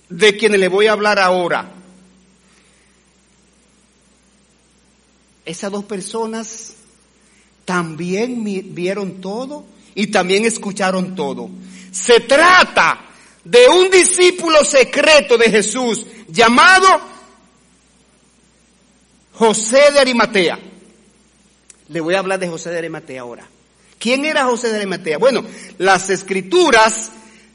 [0.08, 1.72] de quienes le voy a hablar ahora.
[5.44, 6.74] Esas dos personas
[7.64, 8.44] también
[8.74, 11.48] vieron todo y también escucharon todo.
[11.96, 13.06] Se trata
[13.42, 16.86] de un discípulo secreto de Jesús llamado
[19.32, 20.58] José de Arimatea.
[21.88, 23.48] Le voy a hablar de José de Arimatea ahora.
[23.98, 25.16] ¿Quién era José de Arimatea?
[25.16, 25.42] Bueno,
[25.78, 27.12] las escrituras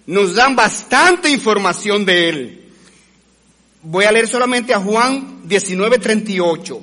[0.07, 2.73] nos dan bastante información de él.
[3.83, 6.81] Voy a leer solamente a Juan 19:38.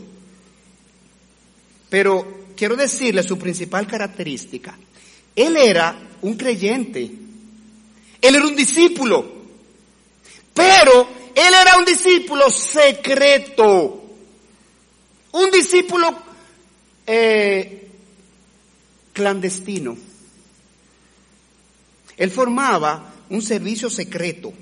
[1.90, 4.78] Pero quiero decirle su principal característica.
[5.34, 7.26] Él era un creyente.
[8.20, 9.24] Él era un discípulo.
[10.54, 14.04] Pero él era un discípulo secreto.
[15.32, 16.18] Un discípulo
[17.06, 17.88] eh,
[19.12, 19.96] clandestino.
[22.16, 24.52] Él formaba un servicio secreto.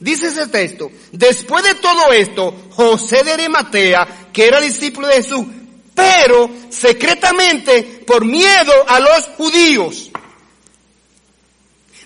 [0.00, 5.46] Dice ese texto, después de todo esto, José de Arimatea, que era discípulo de Jesús,
[5.94, 10.10] pero secretamente por miedo a los judíos.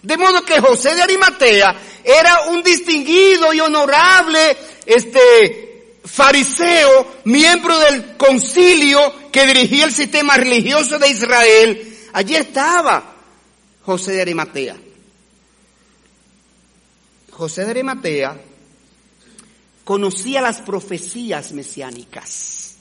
[0.03, 1.75] De modo que José de Arimatea
[2.05, 10.99] era un distinguido y honorable este fariseo, miembro del concilio que dirigía el sistema religioso
[10.99, 11.97] de Israel.
[12.13, 13.15] Allí estaba
[13.83, 14.77] José de Arimatea.
[17.31, 18.41] José de Arimatea
[19.85, 22.77] conocía las profecías mesiánicas.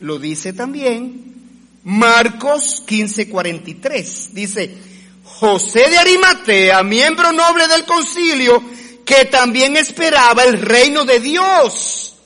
[0.00, 4.30] Lo dice también Marcos 15:43.
[4.32, 4.76] Dice,
[5.38, 8.62] José de Arimatea, miembro noble del concilio,
[9.04, 12.16] que también esperaba el reino de Dios.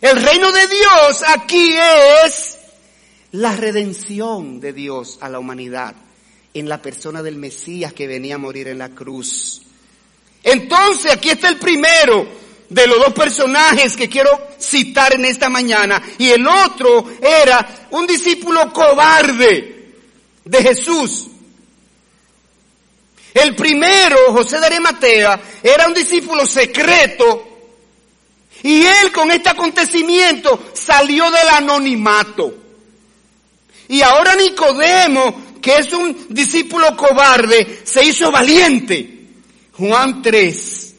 [0.00, 1.74] El reino de Dios aquí
[2.24, 2.58] es
[3.32, 5.94] la redención de Dios a la humanidad
[6.54, 9.60] en la persona del Mesías que venía a morir en la cruz.
[10.42, 12.26] Entonces, aquí está el primero
[12.70, 16.02] de los dos personajes que quiero citar en esta mañana.
[16.18, 19.92] Y el otro era un discípulo cobarde
[20.44, 21.26] de Jesús.
[23.34, 27.46] El primero, José de Arimatea, era un discípulo secreto.
[28.62, 32.54] Y él con este acontecimiento salió del anonimato.
[33.88, 39.20] Y ahora Nicodemo, que es un discípulo cobarde, se hizo valiente.
[39.72, 40.94] Juan 3.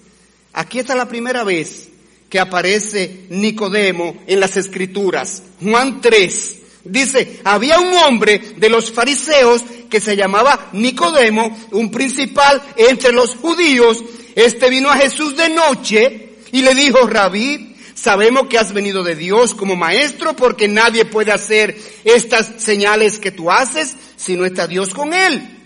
[0.53, 1.89] Aquí está la primera vez
[2.29, 5.43] que aparece Nicodemo en las escrituras.
[5.61, 6.60] Juan 3.
[6.83, 13.35] Dice, había un hombre de los fariseos que se llamaba Nicodemo, un principal entre los
[13.35, 14.03] judíos.
[14.35, 19.15] Este vino a Jesús de noche y le dijo, Rabí, sabemos que has venido de
[19.15, 24.65] Dios como maestro porque nadie puede hacer estas señales que tú haces si no está
[24.65, 25.57] Dios con él.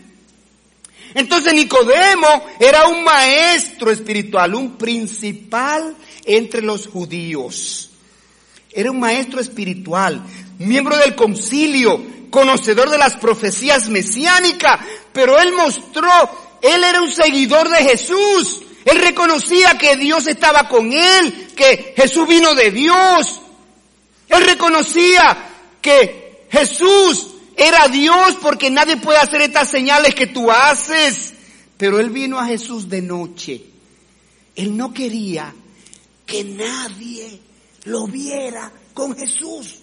[1.13, 2.27] Entonces Nicodemo
[2.59, 5.95] era un maestro espiritual, un principal
[6.25, 7.89] entre los judíos.
[8.69, 10.21] Era un maestro espiritual,
[10.59, 14.79] miembro del concilio, conocedor de las profecías mesiánicas,
[15.13, 16.11] pero él mostró,
[16.61, 18.61] él era un seguidor de Jesús.
[18.85, 23.41] Él reconocía que Dios estaba con él, que Jesús vino de Dios.
[24.29, 25.49] Él reconocía
[25.81, 31.33] que Jesús era Dios porque nadie puede hacer estas señales que tú haces.
[31.77, 33.61] Pero él vino a Jesús de noche.
[34.55, 35.53] Él no quería
[36.25, 37.39] que nadie
[37.85, 39.79] lo viera con Jesús.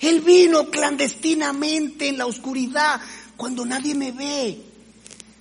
[0.00, 3.00] Él vino clandestinamente en la oscuridad
[3.36, 4.60] cuando nadie me ve,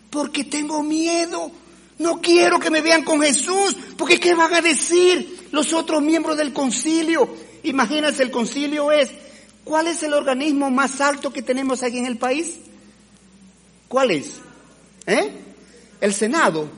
[0.09, 1.51] porque tengo miedo.
[1.99, 6.37] No quiero que me vean con Jesús, porque ¿qué van a decir los otros miembros
[6.37, 7.27] del concilio?
[7.63, 9.11] Imagínense, el concilio es,
[9.63, 12.59] ¿cuál es el organismo más alto que tenemos aquí en el país?
[13.87, 14.35] ¿Cuál es?
[15.05, 15.31] ¿Eh?
[16.01, 16.69] El Senado.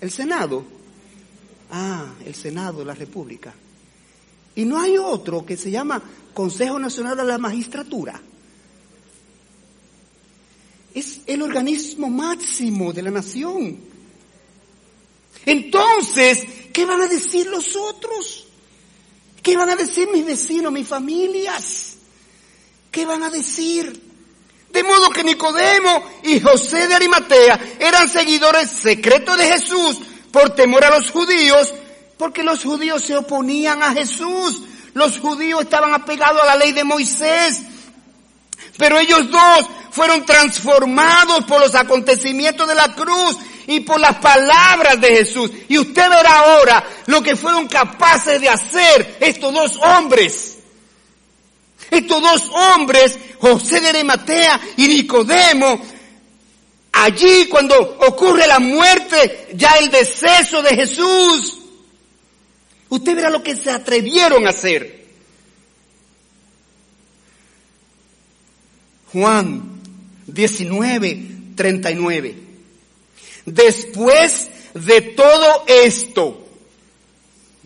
[0.00, 0.64] El Senado.
[1.70, 3.52] Ah, el Senado de la República.
[4.56, 6.02] Y no hay otro que se llama
[6.32, 8.20] Consejo Nacional de la Magistratura.
[10.94, 13.78] Es el organismo máximo de la nación.
[15.44, 18.46] Entonces, ¿qué van a decir los otros?
[19.42, 21.96] ¿Qué van a decir mis vecinos, mis familias?
[22.90, 24.02] ¿Qué van a decir?
[24.72, 29.98] De modo que Nicodemo y José de Arimatea eran seguidores secretos de Jesús
[30.32, 31.72] por temor a los judíos
[32.16, 34.62] porque los judíos se oponían a Jesús.
[34.94, 37.62] Los judíos estaban apegados a la ley de Moisés.
[38.76, 43.36] Pero ellos dos fueron transformados por los acontecimientos de la cruz
[43.66, 45.50] y por las palabras de Jesús.
[45.68, 50.58] Y usted verá ahora lo que fueron capaces de hacer estos dos hombres.
[51.90, 55.80] Estos dos hombres, José de Arimatea y Nicodemo,
[56.92, 61.58] allí cuando ocurre la muerte, ya el deceso de Jesús,
[62.88, 65.04] Usted verá lo que se atrevieron a hacer.
[69.12, 69.80] Juan
[70.26, 72.34] 19, 39.
[73.46, 76.48] Después de todo esto,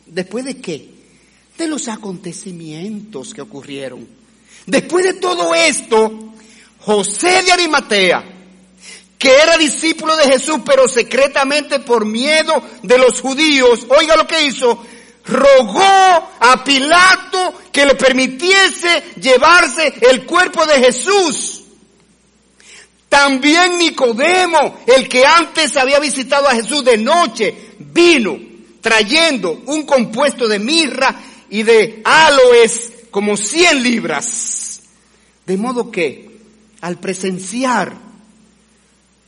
[0.07, 0.89] ¿después de qué?
[1.57, 4.07] De los acontecimientos que ocurrieron.
[4.67, 6.35] Después de todo esto,
[6.81, 8.25] José de Arimatea,
[9.19, 14.45] que era discípulo de Jesús, pero secretamente por miedo de los judíos, oiga lo que
[14.45, 14.85] hizo,
[15.29, 21.63] rogó a Pilato que le permitiese llevarse el cuerpo de Jesús.
[23.09, 28.39] También Nicodemo, el que antes había visitado a Jesús de noche, vino
[28.81, 31.15] trayendo un compuesto de mirra
[31.51, 34.83] y de aloes como 100 libras.
[35.47, 36.39] De modo que
[36.81, 37.97] al presenciar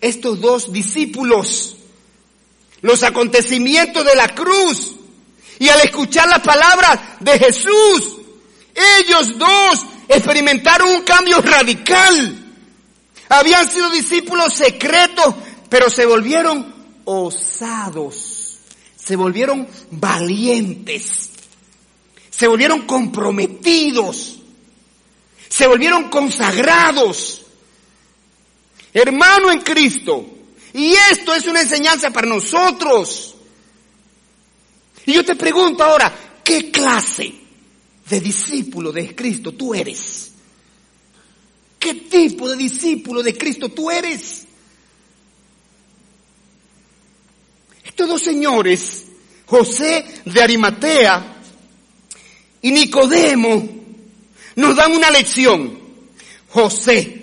[0.00, 1.76] estos dos discípulos
[2.82, 4.96] los acontecimientos de la cruz,
[5.60, 8.16] y al escuchar las palabras de Jesús,
[8.98, 12.54] ellos dos experimentaron un cambio radical.
[13.28, 15.34] Habían sido discípulos secretos,
[15.68, 18.56] pero se volvieron osados,
[18.96, 21.28] se volvieron valientes,
[22.30, 24.38] se volvieron comprometidos,
[25.46, 27.42] se volvieron consagrados.
[28.94, 30.24] Hermano en Cristo,
[30.72, 33.29] y esto es una enseñanza para nosotros.
[35.06, 36.12] Y yo te pregunto ahora,
[36.44, 37.32] ¿qué clase
[38.08, 40.32] de discípulo de Cristo tú eres?
[41.78, 44.46] ¿Qué tipo de discípulo de Cristo tú eres?
[47.84, 49.06] Estos dos señores,
[49.46, 51.42] José de Arimatea
[52.62, 53.68] y Nicodemo,
[54.56, 55.78] nos dan una lección.
[56.50, 57.22] José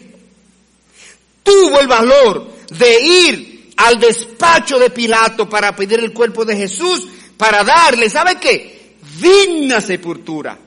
[1.44, 7.08] tuvo el valor de ir al despacho de Pilato para pedir el cuerpo de Jesús
[7.38, 8.96] para darle, ¿sabe qué?
[9.22, 10.58] Digna sepultura.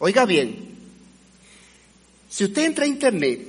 [0.00, 0.76] Oiga bien,
[2.28, 3.40] si usted entra a internet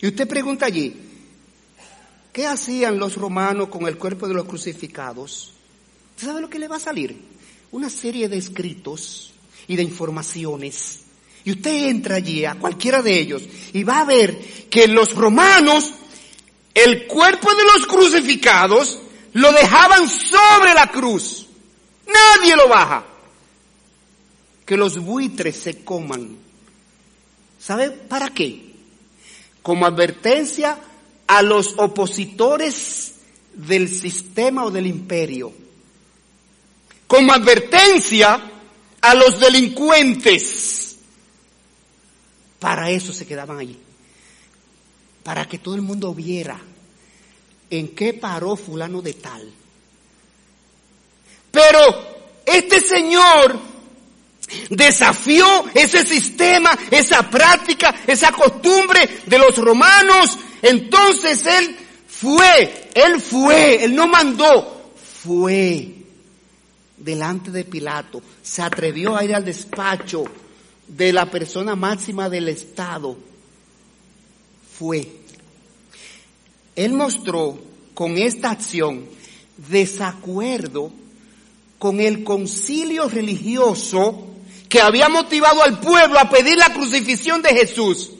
[0.00, 0.94] y usted pregunta allí,
[2.32, 5.52] ¿qué hacían los romanos con el cuerpo de los crucificados?
[6.14, 7.16] ¿Usted sabe lo que le va a salir?
[7.72, 9.32] Una serie de escritos
[9.66, 11.00] y de informaciones.
[11.44, 13.42] Y usted entra allí a cualquiera de ellos
[13.72, 14.38] y va a ver
[14.70, 15.92] que los romanos,
[16.74, 18.98] el cuerpo de los crucificados,
[19.32, 21.46] lo dejaban sobre la cruz.
[22.06, 23.04] Nadie lo baja.
[24.64, 26.36] Que los buitres se coman.
[27.58, 28.72] ¿Sabe para qué?
[29.62, 30.78] Como advertencia
[31.26, 33.14] a los opositores
[33.54, 35.52] del sistema o del imperio.
[37.06, 38.40] Como advertencia
[39.00, 40.96] a los delincuentes.
[42.58, 43.78] Para eso se quedaban allí.
[45.22, 46.60] Para que todo el mundo viera
[47.70, 49.50] en qué paró fulano de tal.
[51.50, 51.78] Pero
[52.44, 53.58] este señor
[54.68, 60.38] desafió ese sistema, esa práctica, esa costumbre de los romanos.
[60.62, 64.92] Entonces él fue, él fue, él no mandó,
[65.22, 65.94] fue
[66.96, 70.24] delante de Pilato, se atrevió a ir al despacho
[70.86, 73.16] de la persona máxima del Estado.
[74.78, 75.19] Fue.
[76.80, 77.58] Él mostró
[77.92, 79.04] con esta acción
[79.68, 80.90] desacuerdo
[81.78, 84.28] con el concilio religioso
[84.66, 88.12] que había motivado al pueblo a pedir la crucifixión de Jesús.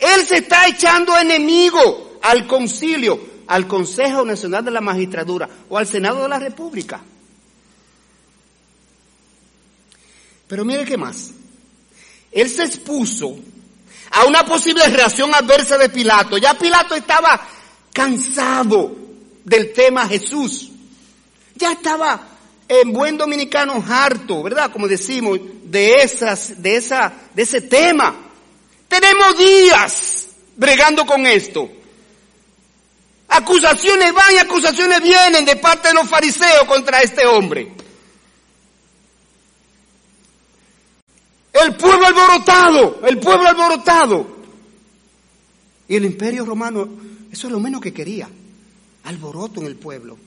[0.00, 5.86] Él se está echando enemigo al concilio, al Consejo Nacional de la Magistratura o al
[5.86, 7.00] Senado de la República.
[10.48, 11.30] Pero mire qué más.
[12.32, 13.38] Él se expuso
[14.10, 16.38] a una posible reacción adversa de Pilato.
[16.38, 17.40] Ya Pilato estaba
[17.92, 18.96] cansado
[19.44, 20.70] del tema Jesús.
[21.54, 22.20] Ya estaba
[22.68, 24.70] en buen dominicano harto, ¿verdad?
[24.70, 28.14] Como decimos, de esas, de esa, de ese tema.
[28.88, 31.68] Tenemos días bregando con esto.
[33.28, 37.72] Acusaciones van y acusaciones vienen de parte de los fariseos contra este hombre.
[41.64, 44.38] El pueblo alborotado, el pueblo alborotado.
[45.88, 46.88] Y el imperio romano,
[47.32, 48.28] eso es lo menos que quería,
[49.04, 50.18] alboroto en el pueblo.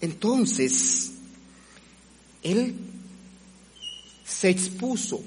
[0.00, 1.12] Entonces,
[2.42, 2.74] él
[4.24, 5.22] se expuso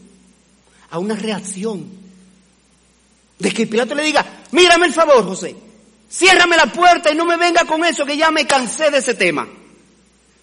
[0.91, 1.85] a una reacción
[3.39, 5.55] de que Pilato le diga, mírame el favor, José,
[6.11, 9.13] ciérrame la puerta y no me venga con eso que ya me cansé de ese
[9.13, 9.47] tema.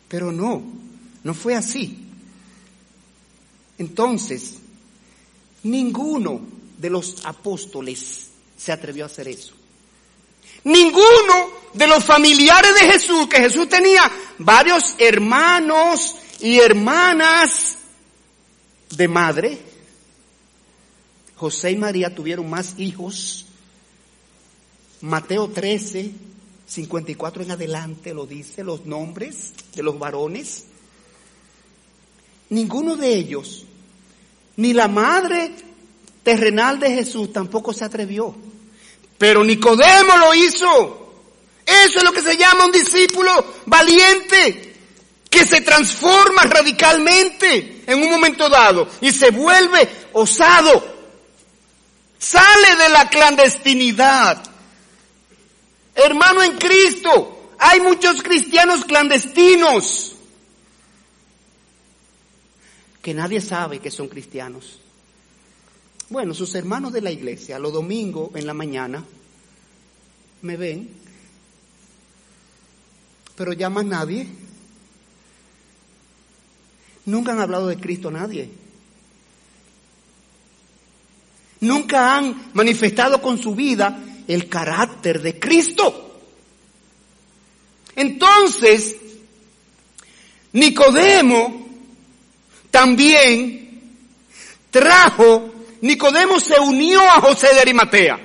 [0.09, 0.63] Pero no,
[1.23, 2.06] no fue así.
[3.79, 4.57] Entonces,
[5.63, 6.41] ninguno
[6.79, 9.55] de los apóstoles se atrevió a hacer eso.
[10.65, 17.77] Ninguno de los familiares de Jesús, que Jesús tenía varios hermanos y hermanas
[18.91, 19.59] de madre,
[21.37, 23.47] José y María tuvieron más hijos.
[25.03, 26.11] Mateo 13,
[26.67, 30.65] 54 en adelante lo dice, los nombres de los varones.
[32.49, 33.65] Ninguno de ellos,
[34.57, 35.53] ni la madre
[36.23, 38.35] terrenal de Jesús tampoco se atrevió.
[39.19, 41.03] Pero Nicodemo lo hizo.
[41.65, 44.75] Eso es lo que se llama un discípulo valiente,
[45.29, 50.97] que se transforma radicalmente en un momento dado y se vuelve osado.
[52.19, 54.43] Sale de la clandestinidad.
[55.95, 60.16] Hermano en Cristo, hay muchos cristianos clandestinos
[63.07, 64.81] que nadie sabe que son cristianos.
[66.09, 69.05] Bueno, sus hermanos de la iglesia, los domingos en la mañana,
[70.43, 70.91] me ven,
[73.37, 74.27] pero ya más nadie.
[77.05, 78.51] Nunca han hablado de Cristo a nadie.
[81.61, 86.19] Nunca han manifestado con su vida el carácter de Cristo.
[87.95, 88.97] Entonces,
[90.53, 91.66] Nicodemo
[92.77, 93.81] también
[94.71, 95.51] trajo,
[95.81, 98.21] Nicodemo se unió a José de Arimatea.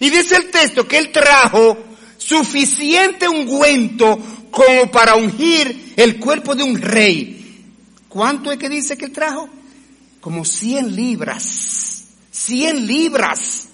[0.00, 1.76] Y dice el texto que él trajo
[2.16, 4.18] suficiente ungüento
[4.50, 7.66] como para ungir el cuerpo de un rey.
[8.08, 9.50] ¿Cuánto es que dice que él trajo?
[10.22, 12.04] Como 100 libras.
[12.30, 13.68] 100 libras.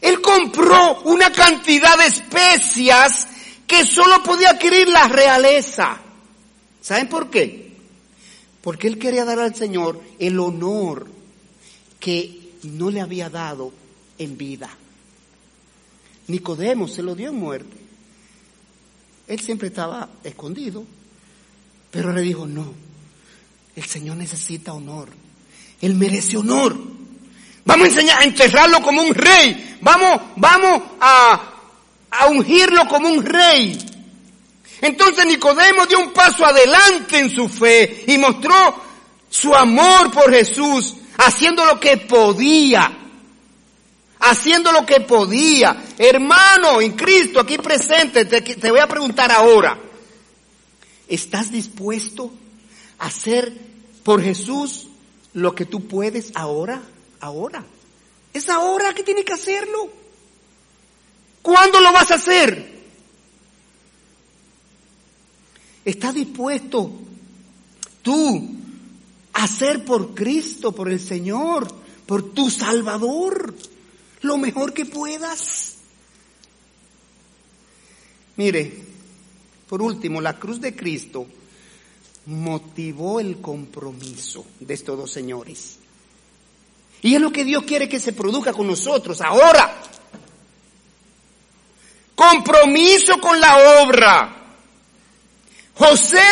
[0.00, 3.28] Él compró una cantidad de especias
[3.66, 6.00] que solo podía adquirir la realeza.
[6.80, 7.61] ¿Saben por qué?
[8.62, 11.06] Porque él quería dar al Señor el honor
[11.98, 13.72] que no le había dado
[14.18, 14.70] en vida.
[16.28, 17.76] Nicodemo se lo dio en muerte.
[19.26, 20.84] Él siempre estaba escondido,
[21.90, 22.72] pero le dijo, no,
[23.74, 25.08] el Señor necesita honor.
[25.80, 26.76] Él merece honor.
[27.64, 29.78] Vamos a enseñar a enterrarlo como un rey.
[29.80, 31.52] Vamos, vamos a,
[32.10, 33.78] a ungirlo como un rey.
[34.82, 38.82] Entonces Nicodemo dio un paso adelante en su fe y mostró
[39.30, 42.98] su amor por Jesús, haciendo lo que podía.
[44.18, 45.84] Haciendo lo que podía.
[45.96, 49.78] Hermano en Cristo aquí presente, te, te voy a preguntar ahora.
[51.06, 52.32] ¿Estás dispuesto
[52.98, 53.52] a hacer
[54.02, 54.88] por Jesús
[55.32, 56.82] lo que tú puedes ahora?
[57.20, 57.64] Ahora.
[58.34, 59.90] Es ahora que tienes que hacerlo.
[61.40, 62.71] ¿Cuándo lo vas a hacer?
[65.84, 66.90] ¿Estás dispuesto
[68.02, 68.50] tú
[69.32, 71.72] a hacer por Cristo, por el Señor,
[72.06, 73.54] por tu Salvador,
[74.20, 75.76] lo mejor que puedas?
[78.36, 78.72] Mire,
[79.68, 81.26] por último, la cruz de Cristo
[82.26, 85.78] motivó el compromiso de estos dos señores.
[87.02, 89.82] Y es lo que Dios quiere que se produzca con nosotros ahora.
[92.14, 94.41] Compromiso con la obra.
[95.74, 96.22] José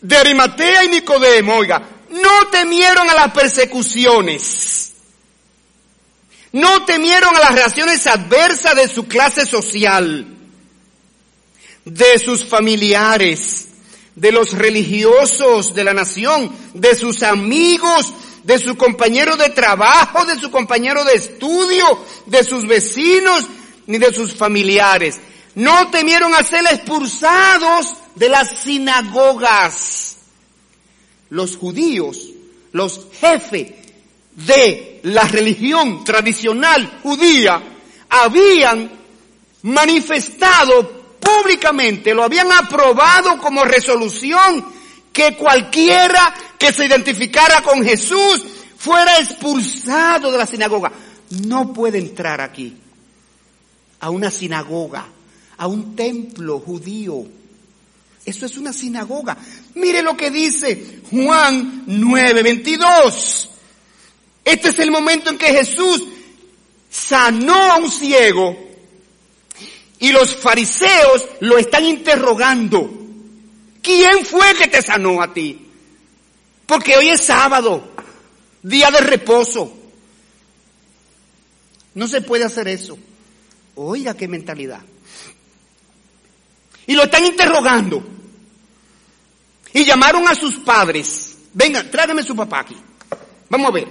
[0.00, 4.92] de Arimatea y Nicodemo, oiga, no temieron a las persecuciones.
[6.52, 10.26] No temieron a las reacciones adversas de su clase social,
[11.84, 13.68] de sus familiares,
[14.14, 18.12] de los religiosos de la nación, de sus amigos,
[18.44, 23.44] de su compañero de trabajo, de su compañero de estudio, de sus vecinos,
[23.86, 25.20] ni de sus familiares.
[25.58, 30.18] No temieron a ser expulsados de las sinagogas.
[31.30, 32.28] Los judíos,
[32.70, 33.72] los jefes
[34.36, 37.60] de la religión tradicional judía,
[38.08, 38.88] habían
[39.62, 44.64] manifestado públicamente, lo habían aprobado como resolución
[45.12, 48.44] que cualquiera que se identificara con Jesús
[48.76, 50.92] fuera expulsado de la sinagoga.
[51.30, 52.76] No puede entrar aquí
[53.98, 55.17] a una sinagoga,
[55.58, 57.26] a un templo judío
[58.28, 59.38] eso es una sinagoga.
[59.74, 63.48] Mire lo que dice Juan 9:22.
[64.44, 66.04] Este es el momento en que Jesús
[66.90, 68.54] sanó a un ciego
[69.98, 72.90] y los fariseos lo están interrogando.
[73.80, 75.66] ¿Quién fue que te sanó a ti?
[76.66, 77.94] Porque hoy es sábado,
[78.62, 79.72] día de reposo.
[81.94, 82.98] No se puede hacer eso.
[83.74, 84.82] Oiga qué mentalidad.
[86.88, 88.02] Y lo están interrogando.
[89.74, 91.36] Y llamaron a sus padres.
[91.52, 92.76] Venga, tráigame su papá aquí.
[93.50, 93.88] Vamos a ver.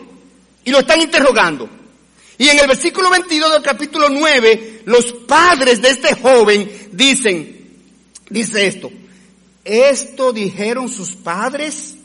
[0.65, 1.69] Y lo están interrogando.
[2.39, 7.69] Y en el versículo 22 del capítulo 9, los padres de este joven dicen,
[8.29, 8.91] dice esto,
[9.63, 11.95] esto dijeron sus padres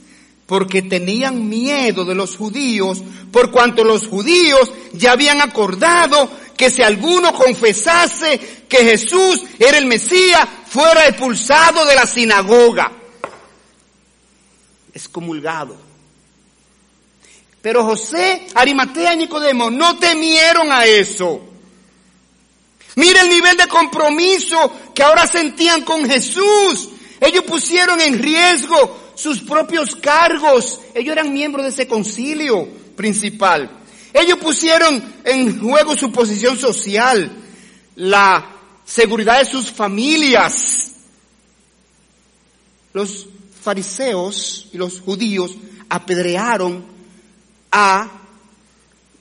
[0.47, 6.83] porque tenían miedo de los judíos, por cuanto los judíos ya habían acordado que si
[6.83, 8.39] alguno confesase
[8.69, 12.91] que Jesús era el Mesías, fuera expulsado de la sinagoga
[14.95, 15.77] excomulgado.
[17.61, 21.41] Pero José, Arimatea y Nicodemo no temieron a eso.
[22.97, 26.89] Mira el nivel de compromiso que ahora sentían con Jesús.
[27.21, 30.81] Ellos pusieron en riesgo sus propios cargos.
[30.95, 32.67] Ellos eran miembros de ese concilio
[32.97, 33.71] principal.
[34.13, 37.31] Ellos pusieron en juego su posición social,
[37.97, 38.62] la
[38.93, 40.93] seguridad de sus familias.
[42.93, 43.27] Los
[43.63, 45.55] fariseos y los judíos
[45.89, 46.85] apedrearon
[47.71, 48.11] a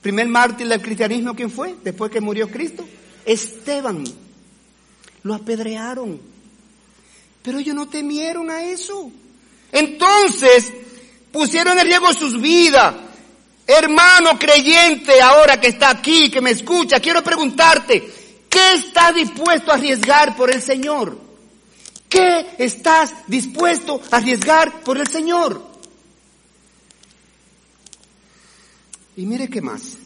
[0.02, 1.76] primer mártir del cristianismo, ¿quién fue?
[1.84, 2.86] Después que murió Cristo.
[3.26, 4.04] Esteban.
[5.24, 6.20] Lo apedrearon.
[7.42, 9.10] Pero ellos no temieron a eso.
[9.72, 10.74] Entonces,
[11.32, 12.96] pusieron en riesgo sus vidas.
[13.66, 18.21] Hermano creyente ahora que está aquí, que me escucha, quiero preguntarte,
[18.52, 21.18] ¿qué está dispuesto a arriesgar por el Señor?
[22.08, 25.66] ¿Qué estás dispuesto a arriesgar por el Señor?
[29.16, 29.98] Y mire qué más.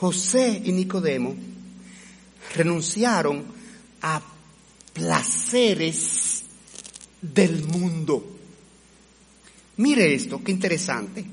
[0.00, 1.34] José y Nicodemo
[2.56, 3.44] renunciaron
[4.02, 4.20] a
[4.92, 6.44] placeres
[7.22, 8.38] del mundo.
[9.76, 11.24] Mire esto, qué interesante.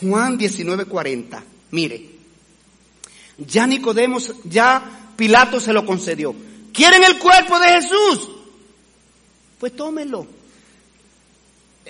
[0.00, 1.42] Juan 19:40.
[1.70, 2.15] Mire.
[3.38, 6.34] Ya Nicodemo, ya Pilato se lo concedió.
[6.72, 8.30] ¿Quieren el cuerpo de Jesús?
[9.58, 10.26] Pues tómenlo.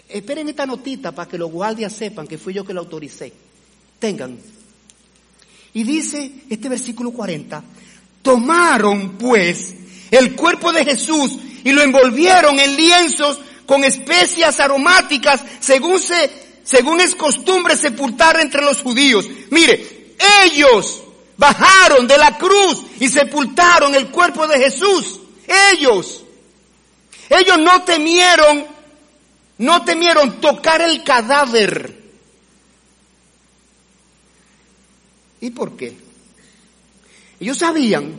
[0.09, 3.33] Esperen esta notita para que los guardias sepan que fui yo que lo autoricé.
[3.99, 4.39] Tengan.
[5.75, 7.63] Y dice este versículo 40,
[8.23, 9.75] tomaron pues
[10.11, 16.31] el cuerpo de Jesús y lo envolvieron en lienzos con especias aromáticas según se,
[16.63, 19.29] según es costumbre sepultar entre los judíos.
[19.51, 21.03] Mire, ellos
[21.37, 25.21] bajaron de la cruz y sepultaron el cuerpo de Jesús.
[25.73, 26.25] Ellos,
[27.29, 28.67] Ellos no temieron,
[29.59, 32.05] no temieron tocar el cadáver.
[35.41, 35.97] ¿Y por qué?
[37.41, 38.15] Ellos sabían,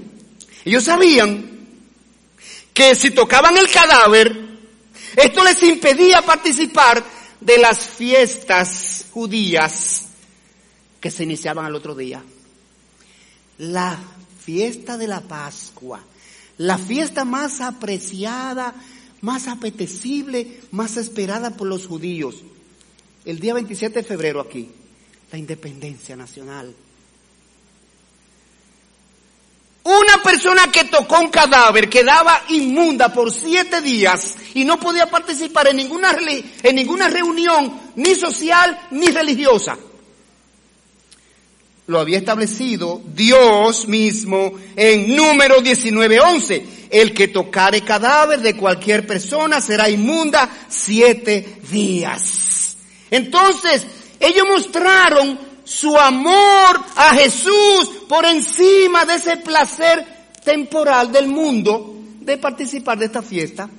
[0.65, 1.67] ellos sabían
[2.73, 4.47] que si tocaban el cadáver,
[5.15, 7.03] esto les impedía participar
[7.39, 10.05] de las fiestas judías
[10.99, 12.23] que se iniciaban al otro día.
[13.59, 13.97] La
[14.39, 16.01] fiesta de la Pascua,
[16.57, 18.73] la fiesta más apreciada,
[19.21, 22.43] más apetecible, más esperada por los judíos.
[23.25, 24.69] El día 27 de febrero aquí,
[25.31, 26.73] la independencia nacional.
[29.83, 35.69] Una persona que tocó un cadáver quedaba inmunda por siete días y no podía participar
[35.69, 36.13] en ninguna,
[36.61, 39.77] en ninguna reunión, ni social ni religiosa.
[41.87, 46.63] Lo había establecido Dios mismo en número 19.11.
[46.89, 52.75] El que tocare cadáver de cualquier persona será inmunda siete días.
[53.09, 53.87] Entonces,
[54.19, 60.05] ellos mostraron su amor a Jesús por encima de ese placer
[60.43, 63.69] temporal del mundo de participar de esta fiesta.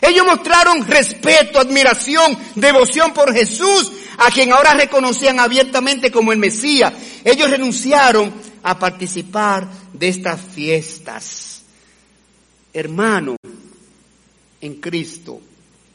[0.00, 6.92] Ellos mostraron respeto, admiración, devoción por Jesús, a quien ahora reconocían abiertamente como el Mesías.
[7.24, 8.32] Ellos renunciaron
[8.62, 11.62] a participar de estas fiestas.
[12.72, 13.36] Hermano,
[14.60, 15.40] en Cristo,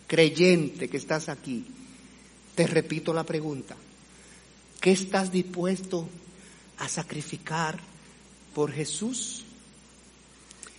[0.08, 1.66] creyente que estás aquí,
[2.56, 3.76] te repito la pregunta.
[4.80, 6.10] ¿Qué estás dispuesto
[6.80, 7.80] a sacrificar
[8.56, 9.43] por Jesús?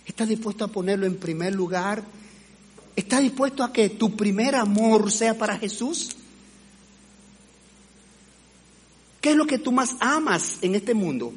[0.05, 2.03] ¿Estás dispuesto a ponerlo en primer lugar?
[2.95, 6.15] ¿Estás dispuesto a que tu primer amor sea para Jesús?
[9.19, 11.33] ¿Qué es lo que tú más amas en este mundo?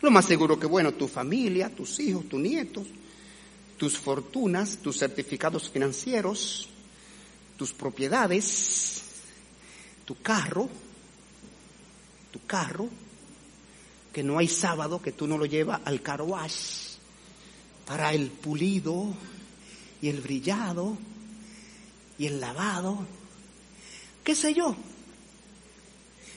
[0.00, 2.86] Lo más seguro que, bueno, tu familia, tus hijos, tus nietos,
[3.76, 6.68] tus fortunas, tus certificados financieros,
[7.56, 9.02] tus propiedades,
[10.04, 10.68] tu carro,
[12.32, 12.88] tu carro,
[14.12, 16.22] que no hay sábado que tú no lo llevas al car
[17.86, 19.14] para el pulido
[20.02, 20.98] y el brillado
[22.18, 23.06] y el lavado,
[24.24, 24.76] qué sé yo.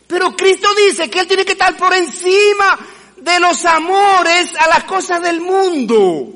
[0.08, 2.78] Pero Cristo dice que Él tiene que estar por encima
[3.18, 6.32] de los amores a las cosas del mundo.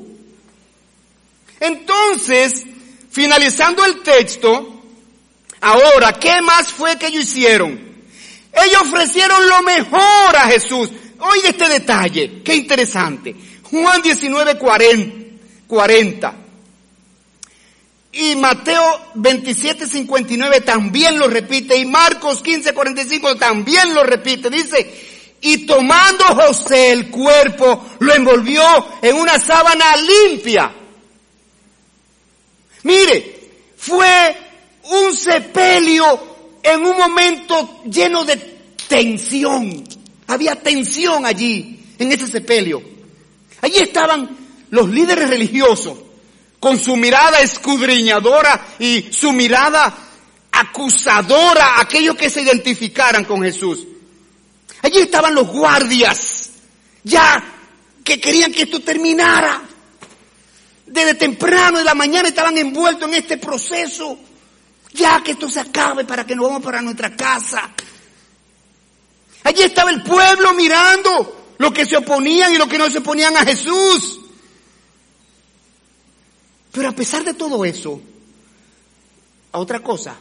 [1.60, 2.64] Entonces,
[3.10, 4.82] finalizando el texto,
[5.60, 7.90] ahora, ¿qué más fue que ellos hicieron?
[8.52, 10.90] Ellos ofrecieron lo mejor a Jesús.
[11.20, 13.36] Oiga este detalle, qué interesante.
[13.62, 16.39] Juan 19, 40.
[18.12, 21.76] Y Mateo 27, 59 también lo repite.
[21.76, 24.50] Y Marcos 15, 45 también lo repite.
[24.50, 28.62] Dice, y tomando José el cuerpo, lo envolvió
[29.00, 30.74] en una sábana limpia.
[32.82, 34.36] Mire, fue
[34.84, 38.36] un sepelio en un momento lleno de
[38.88, 39.84] tensión.
[40.26, 42.82] Había tensión allí, en ese sepelio.
[43.62, 44.36] Allí estaban
[44.70, 45.98] los líderes religiosos,
[46.60, 49.92] con su mirada escudriñadora y su mirada
[50.52, 53.86] acusadora a aquellos que se identificaran con Jesús.
[54.82, 56.50] Allí estaban los guardias,
[57.02, 57.42] ya
[58.04, 59.62] que querían que esto terminara.
[60.86, 64.18] Desde temprano de la mañana estaban envueltos en este proceso
[64.92, 67.70] ya que esto se acabe para que nos vamos para nuestra casa.
[69.44, 73.36] Allí estaba el pueblo mirando lo que se oponían y lo que no se oponían
[73.36, 74.19] a Jesús.
[76.72, 78.00] Pero a pesar de todo eso,
[79.52, 80.16] a otra cosa,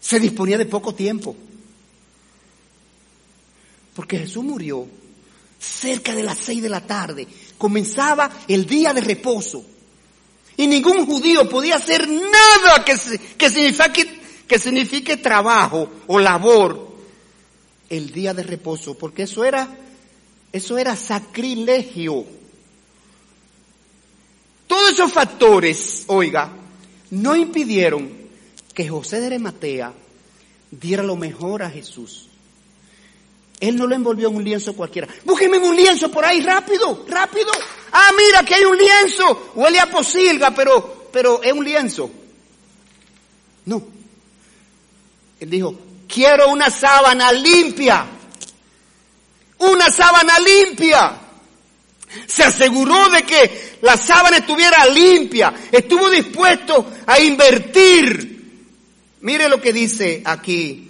[0.00, 1.36] se disponía de poco tiempo.
[3.94, 4.86] Porque Jesús murió
[5.58, 7.26] cerca de las seis de la tarde.
[7.56, 9.64] Comenzaba el día de reposo.
[10.56, 12.94] Y ningún judío podía hacer nada que,
[13.36, 16.94] que, signifique, que signifique trabajo o labor
[17.88, 19.68] el día de reposo, porque eso era,
[20.52, 22.24] eso era sacrilegio.
[24.74, 26.50] Todos esos factores, oiga,
[27.10, 28.10] no impidieron
[28.74, 29.92] que José de Arimatea
[30.68, 32.26] diera lo mejor a Jesús.
[33.60, 35.06] Él no lo envolvió en un lienzo cualquiera.
[35.24, 37.52] Búsqueme un lienzo por ahí, rápido, rápido.
[37.92, 39.52] Ah, mira, que hay un lienzo.
[39.54, 42.10] Huele a posilga, pero, pero es un lienzo.
[43.66, 43.80] No.
[45.38, 48.06] Él dijo, quiero una sábana limpia.
[49.58, 51.20] Una sábana limpia.
[52.26, 55.54] Se aseguró de que la sábana estuviera limpia.
[55.70, 58.34] Estuvo dispuesto a invertir.
[59.20, 60.84] Mire lo que dice aquí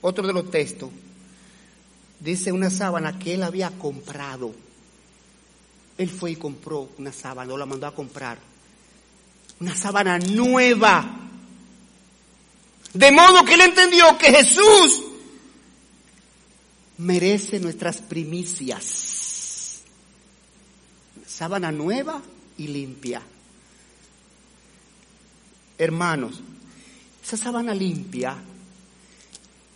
[0.00, 0.90] otro de los textos.
[2.18, 4.52] Dice una sábana que él había comprado.
[5.96, 8.38] Él fue y compró una sábana, o la mandó a comprar.
[9.60, 11.29] Una sábana nueva.
[12.92, 15.02] De modo que él entendió que Jesús
[16.98, 19.82] merece nuestras primicias.
[21.26, 22.20] Sábana nueva
[22.58, 23.22] y limpia.
[25.78, 26.40] Hermanos,
[27.22, 28.36] esa sábana limpia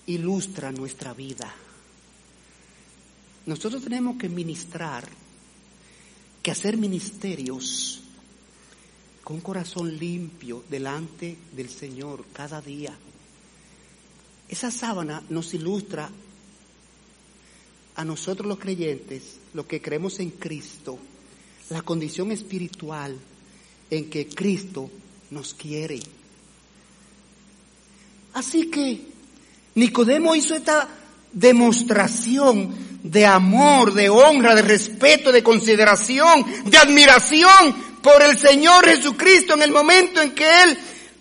[0.07, 1.55] ilustra nuestra vida.
[3.47, 5.09] Nosotros tenemos que ministrar,
[6.43, 8.03] que hacer ministerios
[9.23, 12.95] con corazón limpio delante del Señor cada día.
[14.55, 16.09] Esa sábana nos ilustra
[17.97, 20.97] a nosotros los creyentes, los que creemos en Cristo,
[21.71, 23.19] la condición espiritual
[23.91, 24.89] en que Cristo
[25.33, 25.99] nos quiere.
[28.35, 29.01] Así que
[29.75, 30.89] Nicodemo hizo esta
[31.33, 39.55] demostración de amor, de honra, de respeto, de consideración, de admiración por el Señor Jesucristo
[39.55, 40.79] en el momento en que Él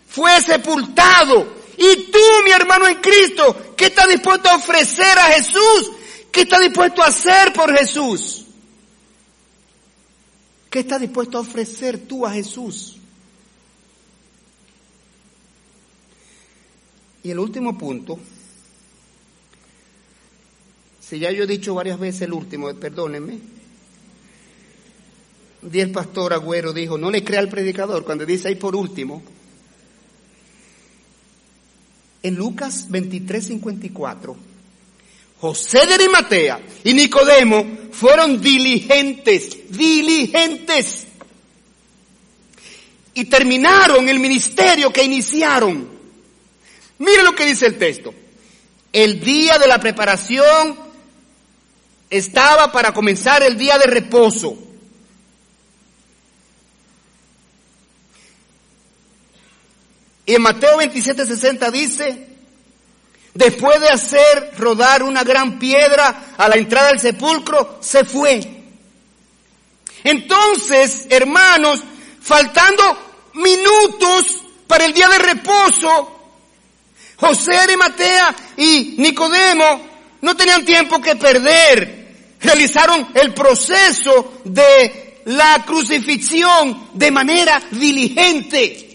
[0.07, 1.62] fue sepultado.
[1.77, 5.91] Y tú, mi hermano en Cristo, ¿qué estás dispuesto a ofrecer a Jesús?
[6.31, 8.45] ¿Qué estás dispuesto a hacer por Jesús?
[10.69, 12.97] ¿Qué estás dispuesto a ofrecer tú a Jesús?
[17.23, 18.19] Y el último punto
[21.13, 23.37] si ya yo he dicho varias veces el último, perdónenme.
[25.71, 29.21] El pastor Agüero dijo, no le crea al predicador cuando dice ahí por último.
[32.23, 34.37] En Lucas 23, 54,
[35.41, 41.07] José de Arimatea y Nicodemo fueron diligentes, diligentes.
[43.13, 45.87] Y terminaron el ministerio que iniciaron.
[46.97, 48.13] Mire lo que dice el texto.
[48.93, 50.77] El día de la preparación
[52.09, 54.57] estaba para comenzar el día de reposo.
[60.25, 62.27] Y en Mateo 27, 60 dice,
[63.33, 68.39] después de hacer rodar una gran piedra a la entrada del sepulcro, se fue.
[70.03, 71.81] Entonces, hermanos,
[72.21, 72.83] faltando
[73.33, 76.19] minutos para el día de reposo,
[77.17, 79.89] José de Matea y Nicodemo
[80.21, 82.03] no tenían tiempo que perder
[82.43, 88.92] realizaron el proceso de la crucifixión de manera diligente.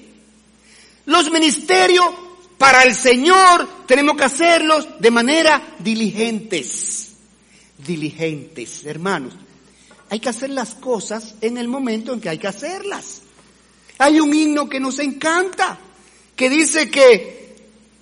[1.08, 2.06] Los ministerios
[2.56, 7.12] para el Señor tenemos que hacerlos de manera diligentes.
[7.76, 9.34] Diligentes, hermanos.
[10.10, 13.22] Hay que hacer las cosas en el momento en que hay que hacerlas.
[13.98, 15.78] Hay un himno que nos encanta,
[16.34, 17.56] que dice que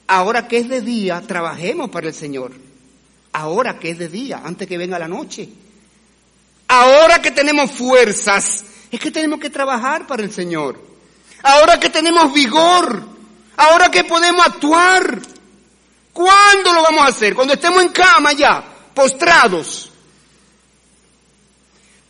[0.06, 2.66] ahora que es de día, trabajemos para el Señor
[3.36, 5.46] ahora que es de día, antes que venga la noche.
[6.68, 10.80] Ahora que tenemos fuerzas, es que tenemos que trabajar para el Señor.
[11.42, 13.04] Ahora que tenemos vigor,
[13.56, 15.20] ahora que podemos actuar.
[16.12, 17.34] ¿Cuándo lo vamos a hacer?
[17.34, 18.64] Cuando estemos en cama ya,
[18.94, 19.90] postrados.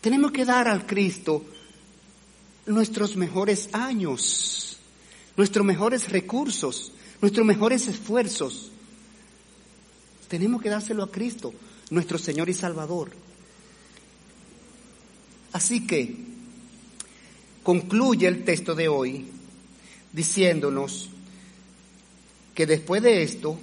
[0.01, 1.45] Tenemos que dar al Cristo
[2.67, 4.79] nuestros mejores años,
[5.37, 8.71] nuestros mejores recursos, nuestros mejores esfuerzos.
[10.29, 11.53] Tenemos que dárselo a Cristo,
[11.91, 13.11] nuestro Señor y Salvador.
[15.53, 16.36] Así que
[17.67, 19.27] concluye el texto de hoy
[20.13, 21.09] diciéndonos
[22.55, 23.59] que después de esto,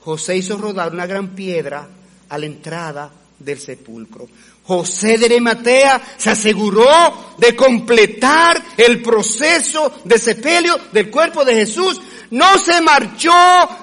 [0.00, 1.88] José hizo rodar una gran piedra
[2.28, 4.28] a la entrada del sepulcro.
[4.62, 11.98] José de Arimatea se aseguró de completar el proceso de sepelio del cuerpo de Jesús.
[12.32, 13.32] No se marchó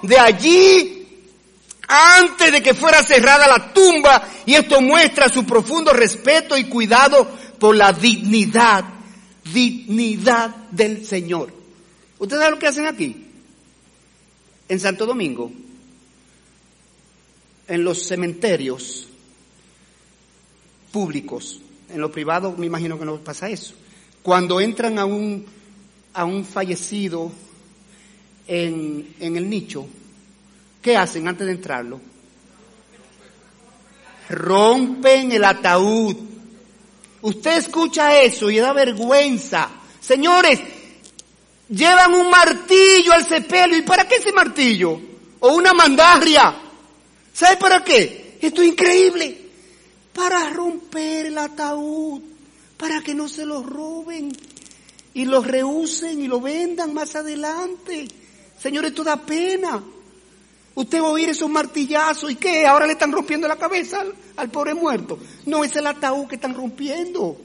[0.04, 1.08] de allí
[1.88, 7.28] antes de que fuera cerrada la tumba y esto muestra su profundo respeto y cuidado
[7.58, 8.86] por la dignidad,
[9.54, 11.54] dignidad del Señor.
[12.20, 13.26] ¿Ustedes saben lo que hacen aquí?
[14.68, 15.52] En Santo Domingo,
[17.68, 19.08] en los cementerios
[20.92, 23.76] públicos, en los privados me imagino que no pasa eso.
[24.24, 25.46] Cuando entran a un,
[26.14, 27.32] a un fallecido
[28.48, 29.88] en, en el nicho,
[30.86, 32.00] ¿Qué hacen antes de entrarlo?
[34.30, 36.16] Rompen el ataúd.
[37.26, 39.68] Usted escucha eso y da vergüenza.
[40.00, 40.60] Señores,
[41.68, 43.80] llevan un martillo al sepelio.
[43.80, 45.02] ¿Y para qué ese martillo?
[45.40, 46.56] O una mandarria.
[47.34, 48.38] ¿Sabe para qué?
[48.40, 49.42] Esto es increíble.
[50.14, 52.22] Para romper el ataúd.
[52.78, 54.32] Para que no se lo roben.
[55.16, 58.08] Y lo reusen y lo vendan más adelante.
[58.60, 59.82] Señores, esto da pena.
[60.76, 64.14] Usted va a oír esos martillazos y qué, ahora le están rompiendo la cabeza al,
[64.36, 65.18] al pobre muerto.
[65.46, 67.38] No, es el ataúd que están rompiendo.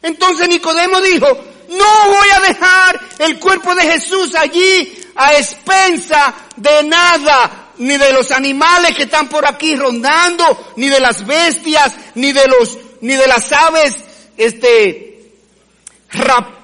[0.00, 1.26] Entonces Nicodemo dijo,
[1.68, 8.12] no voy a dejar el cuerpo de Jesús allí a expensa de nada, ni de
[8.12, 13.14] los animales que están por aquí rondando, ni de las bestias, ni de los, ni
[13.14, 13.96] de las aves,
[14.36, 15.32] este,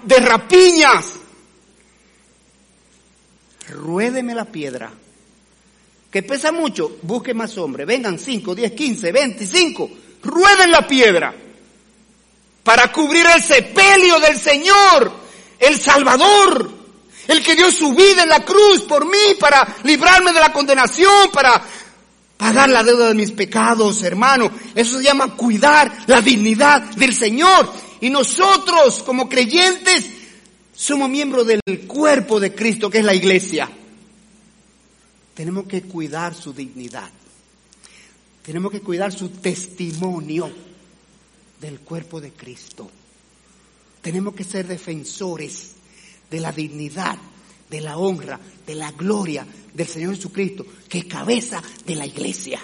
[0.05, 1.15] de rapiñas.
[3.85, 4.91] Ruédeme la piedra.
[6.11, 7.87] Que pesa mucho, busque más hombres.
[7.87, 9.91] Vengan 5, 10, 15, 25.
[10.23, 11.35] Rueden la piedra
[12.63, 15.13] para cubrir el sepelio del Señor,
[15.59, 16.73] el Salvador,
[17.29, 21.31] el que dio su vida en la cruz por mí para librarme de la condenación,
[21.31, 21.63] para
[22.39, 24.51] pagar la deuda de mis pecados, hermano.
[24.75, 27.71] Eso se llama cuidar la dignidad del Señor.
[28.01, 30.14] Y nosotros, como creyentes,
[30.75, 33.71] somos miembros del cuerpo de Cristo, que es la iglesia.
[35.35, 37.11] Tenemos que cuidar su dignidad.
[38.43, 40.51] Tenemos que cuidar su testimonio
[41.61, 42.91] del cuerpo de Cristo.
[44.03, 45.73] Tenemos que ser defensores
[46.31, 47.17] de la dignidad,
[47.71, 52.61] de la honra, de la gloria del Señor Jesucristo, que es cabeza de la iglesia.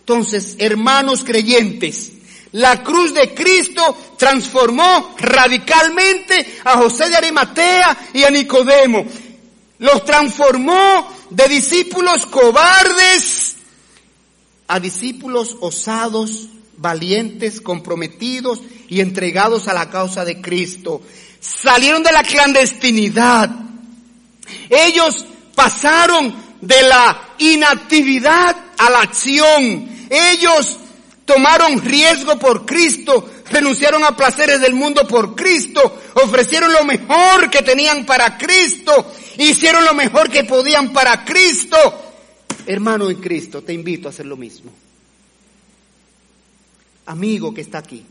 [0.00, 2.12] Entonces, hermanos creyentes,
[2.52, 9.04] la cruz de Cristo transformó radicalmente a José de Arimatea y a Nicodemo.
[9.78, 13.56] Los transformó de discípulos cobardes
[14.66, 21.02] a discípulos osados valientes, comprometidos y entregados a la causa de Cristo.
[21.40, 23.50] Salieron de la clandestinidad.
[24.68, 25.24] Ellos
[25.54, 29.88] pasaron de la inactividad a la acción.
[30.10, 30.78] Ellos
[31.32, 37.62] tomaron riesgo por Cristo, renunciaron a placeres del mundo por Cristo, ofrecieron lo mejor que
[37.62, 41.76] tenían para Cristo, hicieron lo mejor que podían para Cristo.
[42.66, 44.72] Hermano en Cristo, te invito a hacer lo mismo
[47.10, 48.04] amigo que está aquí,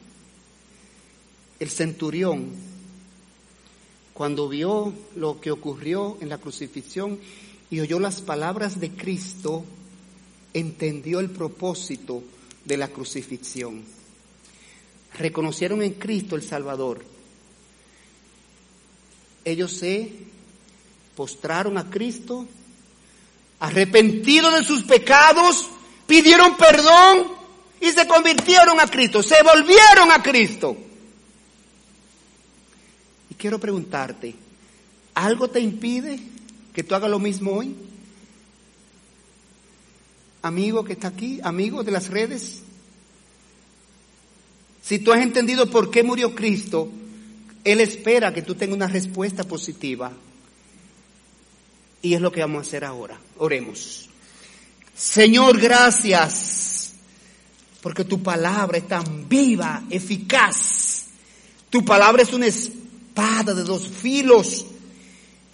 [1.59, 2.49] el centurión,
[4.13, 7.17] cuando vio lo que ocurrió en la crucifixión
[7.69, 9.63] y oyó las palabras de Cristo,
[10.53, 12.23] entendió el propósito
[12.65, 13.83] de la crucifixión.
[15.17, 17.03] Reconocieron en Cristo el Salvador.
[19.43, 20.11] Ellos se
[21.15, 22.45] postraron a Cristo,
[23.59, 25.69] arrepentidos de sus pecados,
[26.07, 27.27] pidieron perdón
[27.81, 30.77] y se convirtieron a Cristo, se volvieron a Cristo.
[33.29, 34.35] Y quiero preguntarte,
[35.13, 36.19] ¿algo te impide
[36.73, 37.75] que tú hagas lo mismo hoy?
[40.41, 42.61] Amigo que está aquí, amigo de las redes.
[44.81, 46.89] Si tú has entendido por qué murió Cristo,
[47.63, 50.11] Él espera que tú tengas una respuesta positiva.
[52.01, 53.19] Y es lo que vamos a hacer ahora.
[53.37, 54.09] Oremos.
[54.95, 56.93] Señor, gracias
[57.81, 61.05] porque tu palabra es tan viva, eficaz.
[61.69, 64.65] Tu palabra es una espada de dos filos.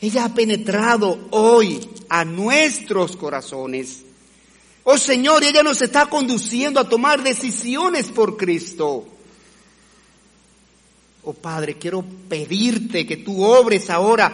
[0.01, 4.04] Ella ha penetrado hoy a nuestros corazones.
[4.87, 9.07] Oh Señor, ella nos está conduciendo a tomar decisiones por Cristo.
[11.23, 14.31] Oh Padre, quiero pedirte que tú obres ahora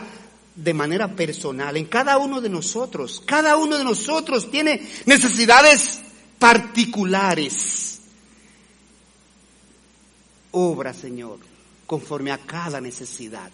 [0.53, 3.23] de manera personal en cada uno de nosotros.
[3.25, 6.01] Cada uno de nosotros tiene necesidades
[6.37, 8.01] particulares.
[10.51, 11.39] Obra, Señor,
[11.87, 13.49] conforme a cada necesidad.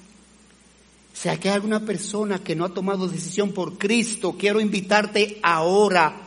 [1.14, 6.24] Si hay alguna persona que no ha tomado decisión por Cristo, quiero invitarte ahora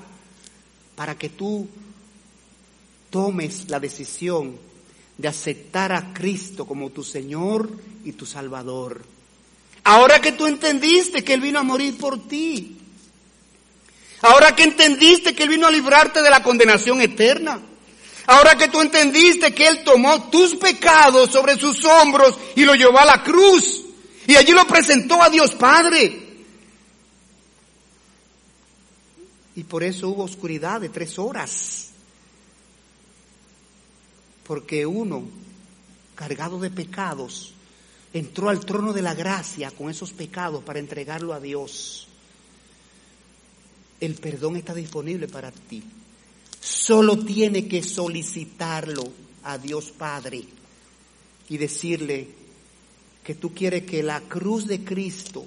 [1.00, 1.66] para que tú
[3.08, 4.58] tomes la decisión
[5.16, 7.70] de aceptar a Cristo como tu Señor
[8.04, 9.02] y tu Salvador.
[9.84, 12.76] Ahora que tú entendiste que Él vino a morir por ti,
[14.20, 17.58] Ahora que entendiste que Él vino a librarte de la condenación eterna.
[18.26, 22.98] Ahora que tú entendiste que Él tomó tus pecados sobre sus hombros y lo llevó
[22.98, 23.86] a la cruz.
[24.26, 26.29] Y allí lo presentó a Dios Padre.
[29.60, 31.90] Y por eso hubo oscuridad de tres horas.
[34.46, 35.24] Porque uno,
[36.14, 37.52] cargado de pecados,
[38.14, 42.08] entró al trono de la gracia con esos pecados para entregarlo a Dios
[44.00, 45.82] el perdón está disponible para ti.
[46.58, 49.04] Solo tiene que solicitarlo
[49.44, 50.42] a Dios Padre
[51.48, 52.28] y decirle
[53.22, 55.44] que tú quieres que la cruz de Cristo,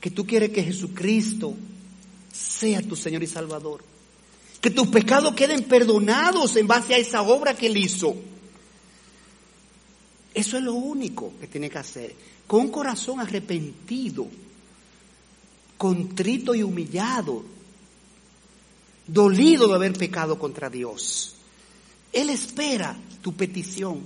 [0.00, 1.54] que tú quieres que Jesucristo
[2.36, 3.82] sea tu Señor y Salvador.
[4.60, 8.16] Que tus pecados queden perdonados en base a esa obra que Él hizo.
[10.34, 12.14] Eso es lo único que tiene que hacer.
[12.46, 14.28] Con un corazón arrepentido
[15.76, 17.44] contrito y humillado,
[19.06, 21.34] dolido de haber pecado contra Dios.
[22.12, 24.00] Él espera tu petición.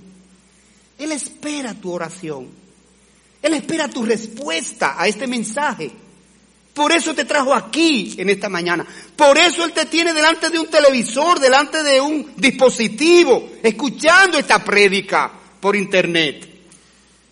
[0.97, 2.47] Él espera tu oración.
[3.41, 5.91] Él espera tu respuesta a este mensaje.
[6.73, 8.85] Por eso te trajo aquí en esta mañana.
[9.15, 14.63] Por eso Él te tiene delante de un televisor, delante de un dispositivo, escuchando esta
[14.63, 16.47] prédica por internet.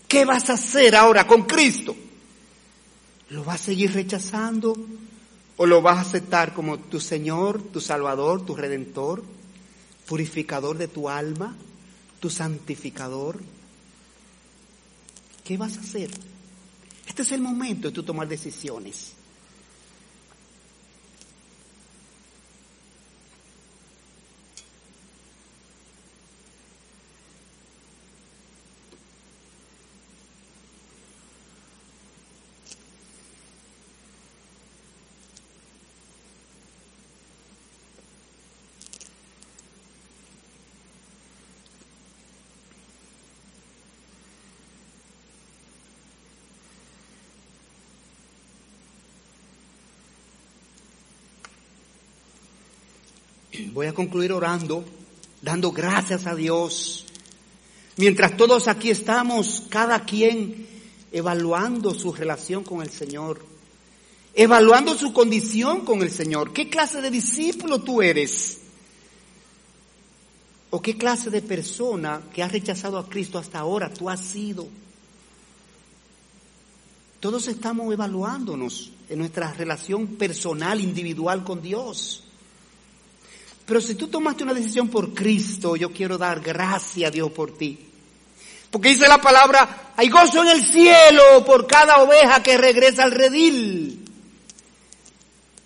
[0.07, 1.95] ¿Qué vas a hacer ahora con Cristo?
[3.29, 4.75] ¿Lo vas a seguir rechazando
[5.55, 9.23] o lo vas a aceptar como tu Señor, tu Salvador, tu Redentor,
[10.05, 11.55] purificador de tu alma,
[12.19, 13.39] tu santificador?
[15.45, 16.09] ¿Qué vas a hacer?
[17.07, 19.13] Este es el momento de tú tomar decisiones.
[53.67, 54.83] Voy a concluir orando,
[55.41, 57.05] dando gracias a Dios.
[57.97, 60.67] Mientras todos aquí estamos, cada quien
[61.11, 63.43] evaluando su relación con el Señor,
[64.33, 66.53] evaluando su condición con el Señor.
[66.53, 68.61] ¿Qué clase de discípulo tú eres?
[70.71, 74.67] ¿O qué clase de persona que ha rechazado a Cristo hasta ahora tú has sido?
[77.19, 82.23] Todos estamos evaluándonos en nuestra relación personal, individual con Dios.
[83.69, 87.55] Pero si tú tomaste una decisión por Cristo, yo quiero dar gracias a Dios por
[87.55, 87.77] ti.
[88.71, 93.11] Porque dice la palabra, hay gozo en el cielo por cada oveja que regresa al
[93.11, 94.03] redil.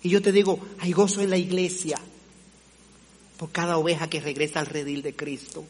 [0.02, 1.98] Y yo te digo, hay gozo en la iglesia
[3.38, 5.64] por cada oveja que regresa al redil de Cristo.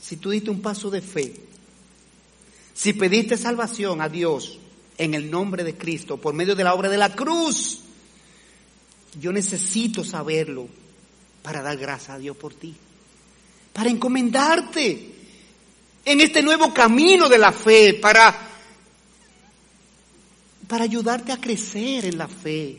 [0.00, 1.34] Si tú diste un paso de fe,
[2.72, 4.58] si pediste salvación a Dios
[4.96, 7.84] en el nombre de Cristo por medio de la obra de la cruz,
[9.20, 10.68] yo necesito saberlo
[11.42, 12.74] para dar gracias a Dios por ti,
[13.72, 15.12] para encomendarte
[16.04, 18.36] en este nuevo camino de la fe, para,
[20.66, 22.78] para ayudarte a crecer en la fe.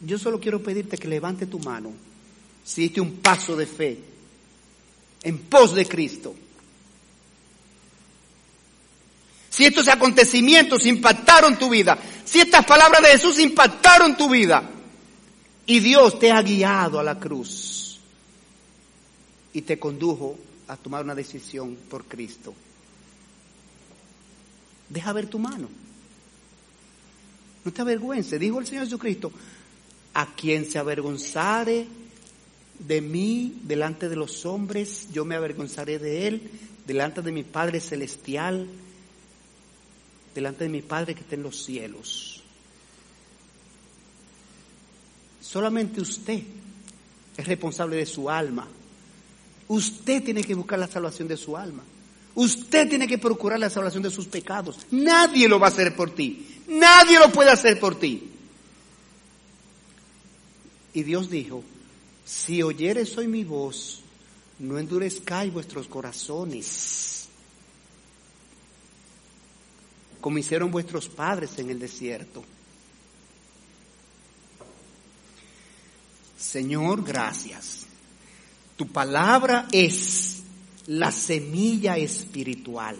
[0.00, 1.92] Yo solo quiero pedirte que levante tu mano
[2.64, 3.98] si diste un paso de fe
[5.22, 6.34] en pos de Cristo.
[9.58, 14.62] Si estos acontecimientos impactaron tu vida, si estas palabras de Jesús impactaron tu vida
[15.66, 17.98] y Dios te ha guiado a la cruz
[19.52, 22.54] y te condujo a tomar una decisión por Cristo,
[24.88, 25.68] deja ver tu mano.
[27.64, 29.32] No te avergüences, dijo el Señor Jesucristo,
[30.14, 31.88] a quien se avergonzare
[32.78, 36.48] de mí delante de los hombres, yo me avergonzaré de él
[36.86, 38.68] delante de mi Padre Celestial
[40.38, 42.40] delante de mi Padre que está en los cielos.
[45.40, 46.42] Solamente usted
[47.36, 48.68] es responsable de su alma.
[49.66, 51.82] Usted tiene que buscar la salvación de su alma.
[52.36, 54.78] Usted tiene que procurar la salvación de sus pecados.
[54.92, 56.62] Nadie lo va a hacer por ti.
[56.68, 58.30] Nadie lo puede hacer por ti.
[60.94, 61.64] Y Dios dijo,
[62.24, 64.02] si oyeres hoy mi voz,
[64.60, 67.17] no endurezcáis vuestros corazones
[70.20, 72.44] como hicieron vuestros padres en el desierto.
[76.38, 77.86] Señor, gracias.
[78.76, 80.42] Tu palabra es
[80.86, 82.96] la semilla espiritual.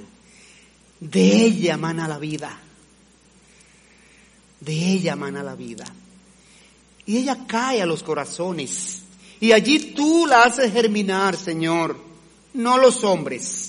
[1.01, 2.59] De ella mana la vida.
[4.61, 5.87] De ella mana la vida.
[7.07, 9.03] Y ella cae a los corazones.
[9.41, 11.97] Y allí tú la haces germinar, Señor.
[12.55, 13.68] No los hombres.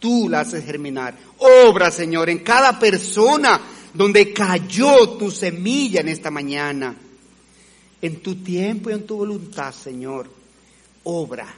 [0.00, 1.16] Tú la haces germinar.
[1.38, 3.60] Obra, Señor, en cada persona
[3.94, 6.96] donde cayó tu semilla en esta mañana.
[8.02, 10.28] En tu tiempo y en tu voluntad, Señor.
[11.04, 11.54] Obra.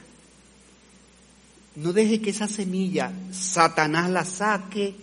[1.77, 4.93] No deje que esa semilla Satanás la saque,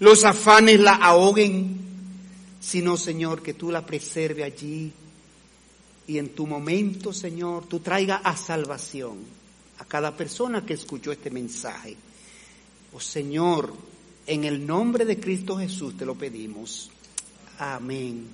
[0.00, 1.78] los afanes la ahoguen,
[2.60, 4.92] sino, Señor, que tú la preserve allí
[6.06, 9.18] y en tu momento, Señor, tú traiga a salvación
[9.78, 11.96] a cada persona que escuchó este mensaje.
[12.96, 13.74] Oh Señor,
[14.26, 16.90] en el nombre de Cristo Jesús te lo pedimos.
[17.58, 18.26] Amén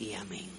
[0.00, 0.53] y amén.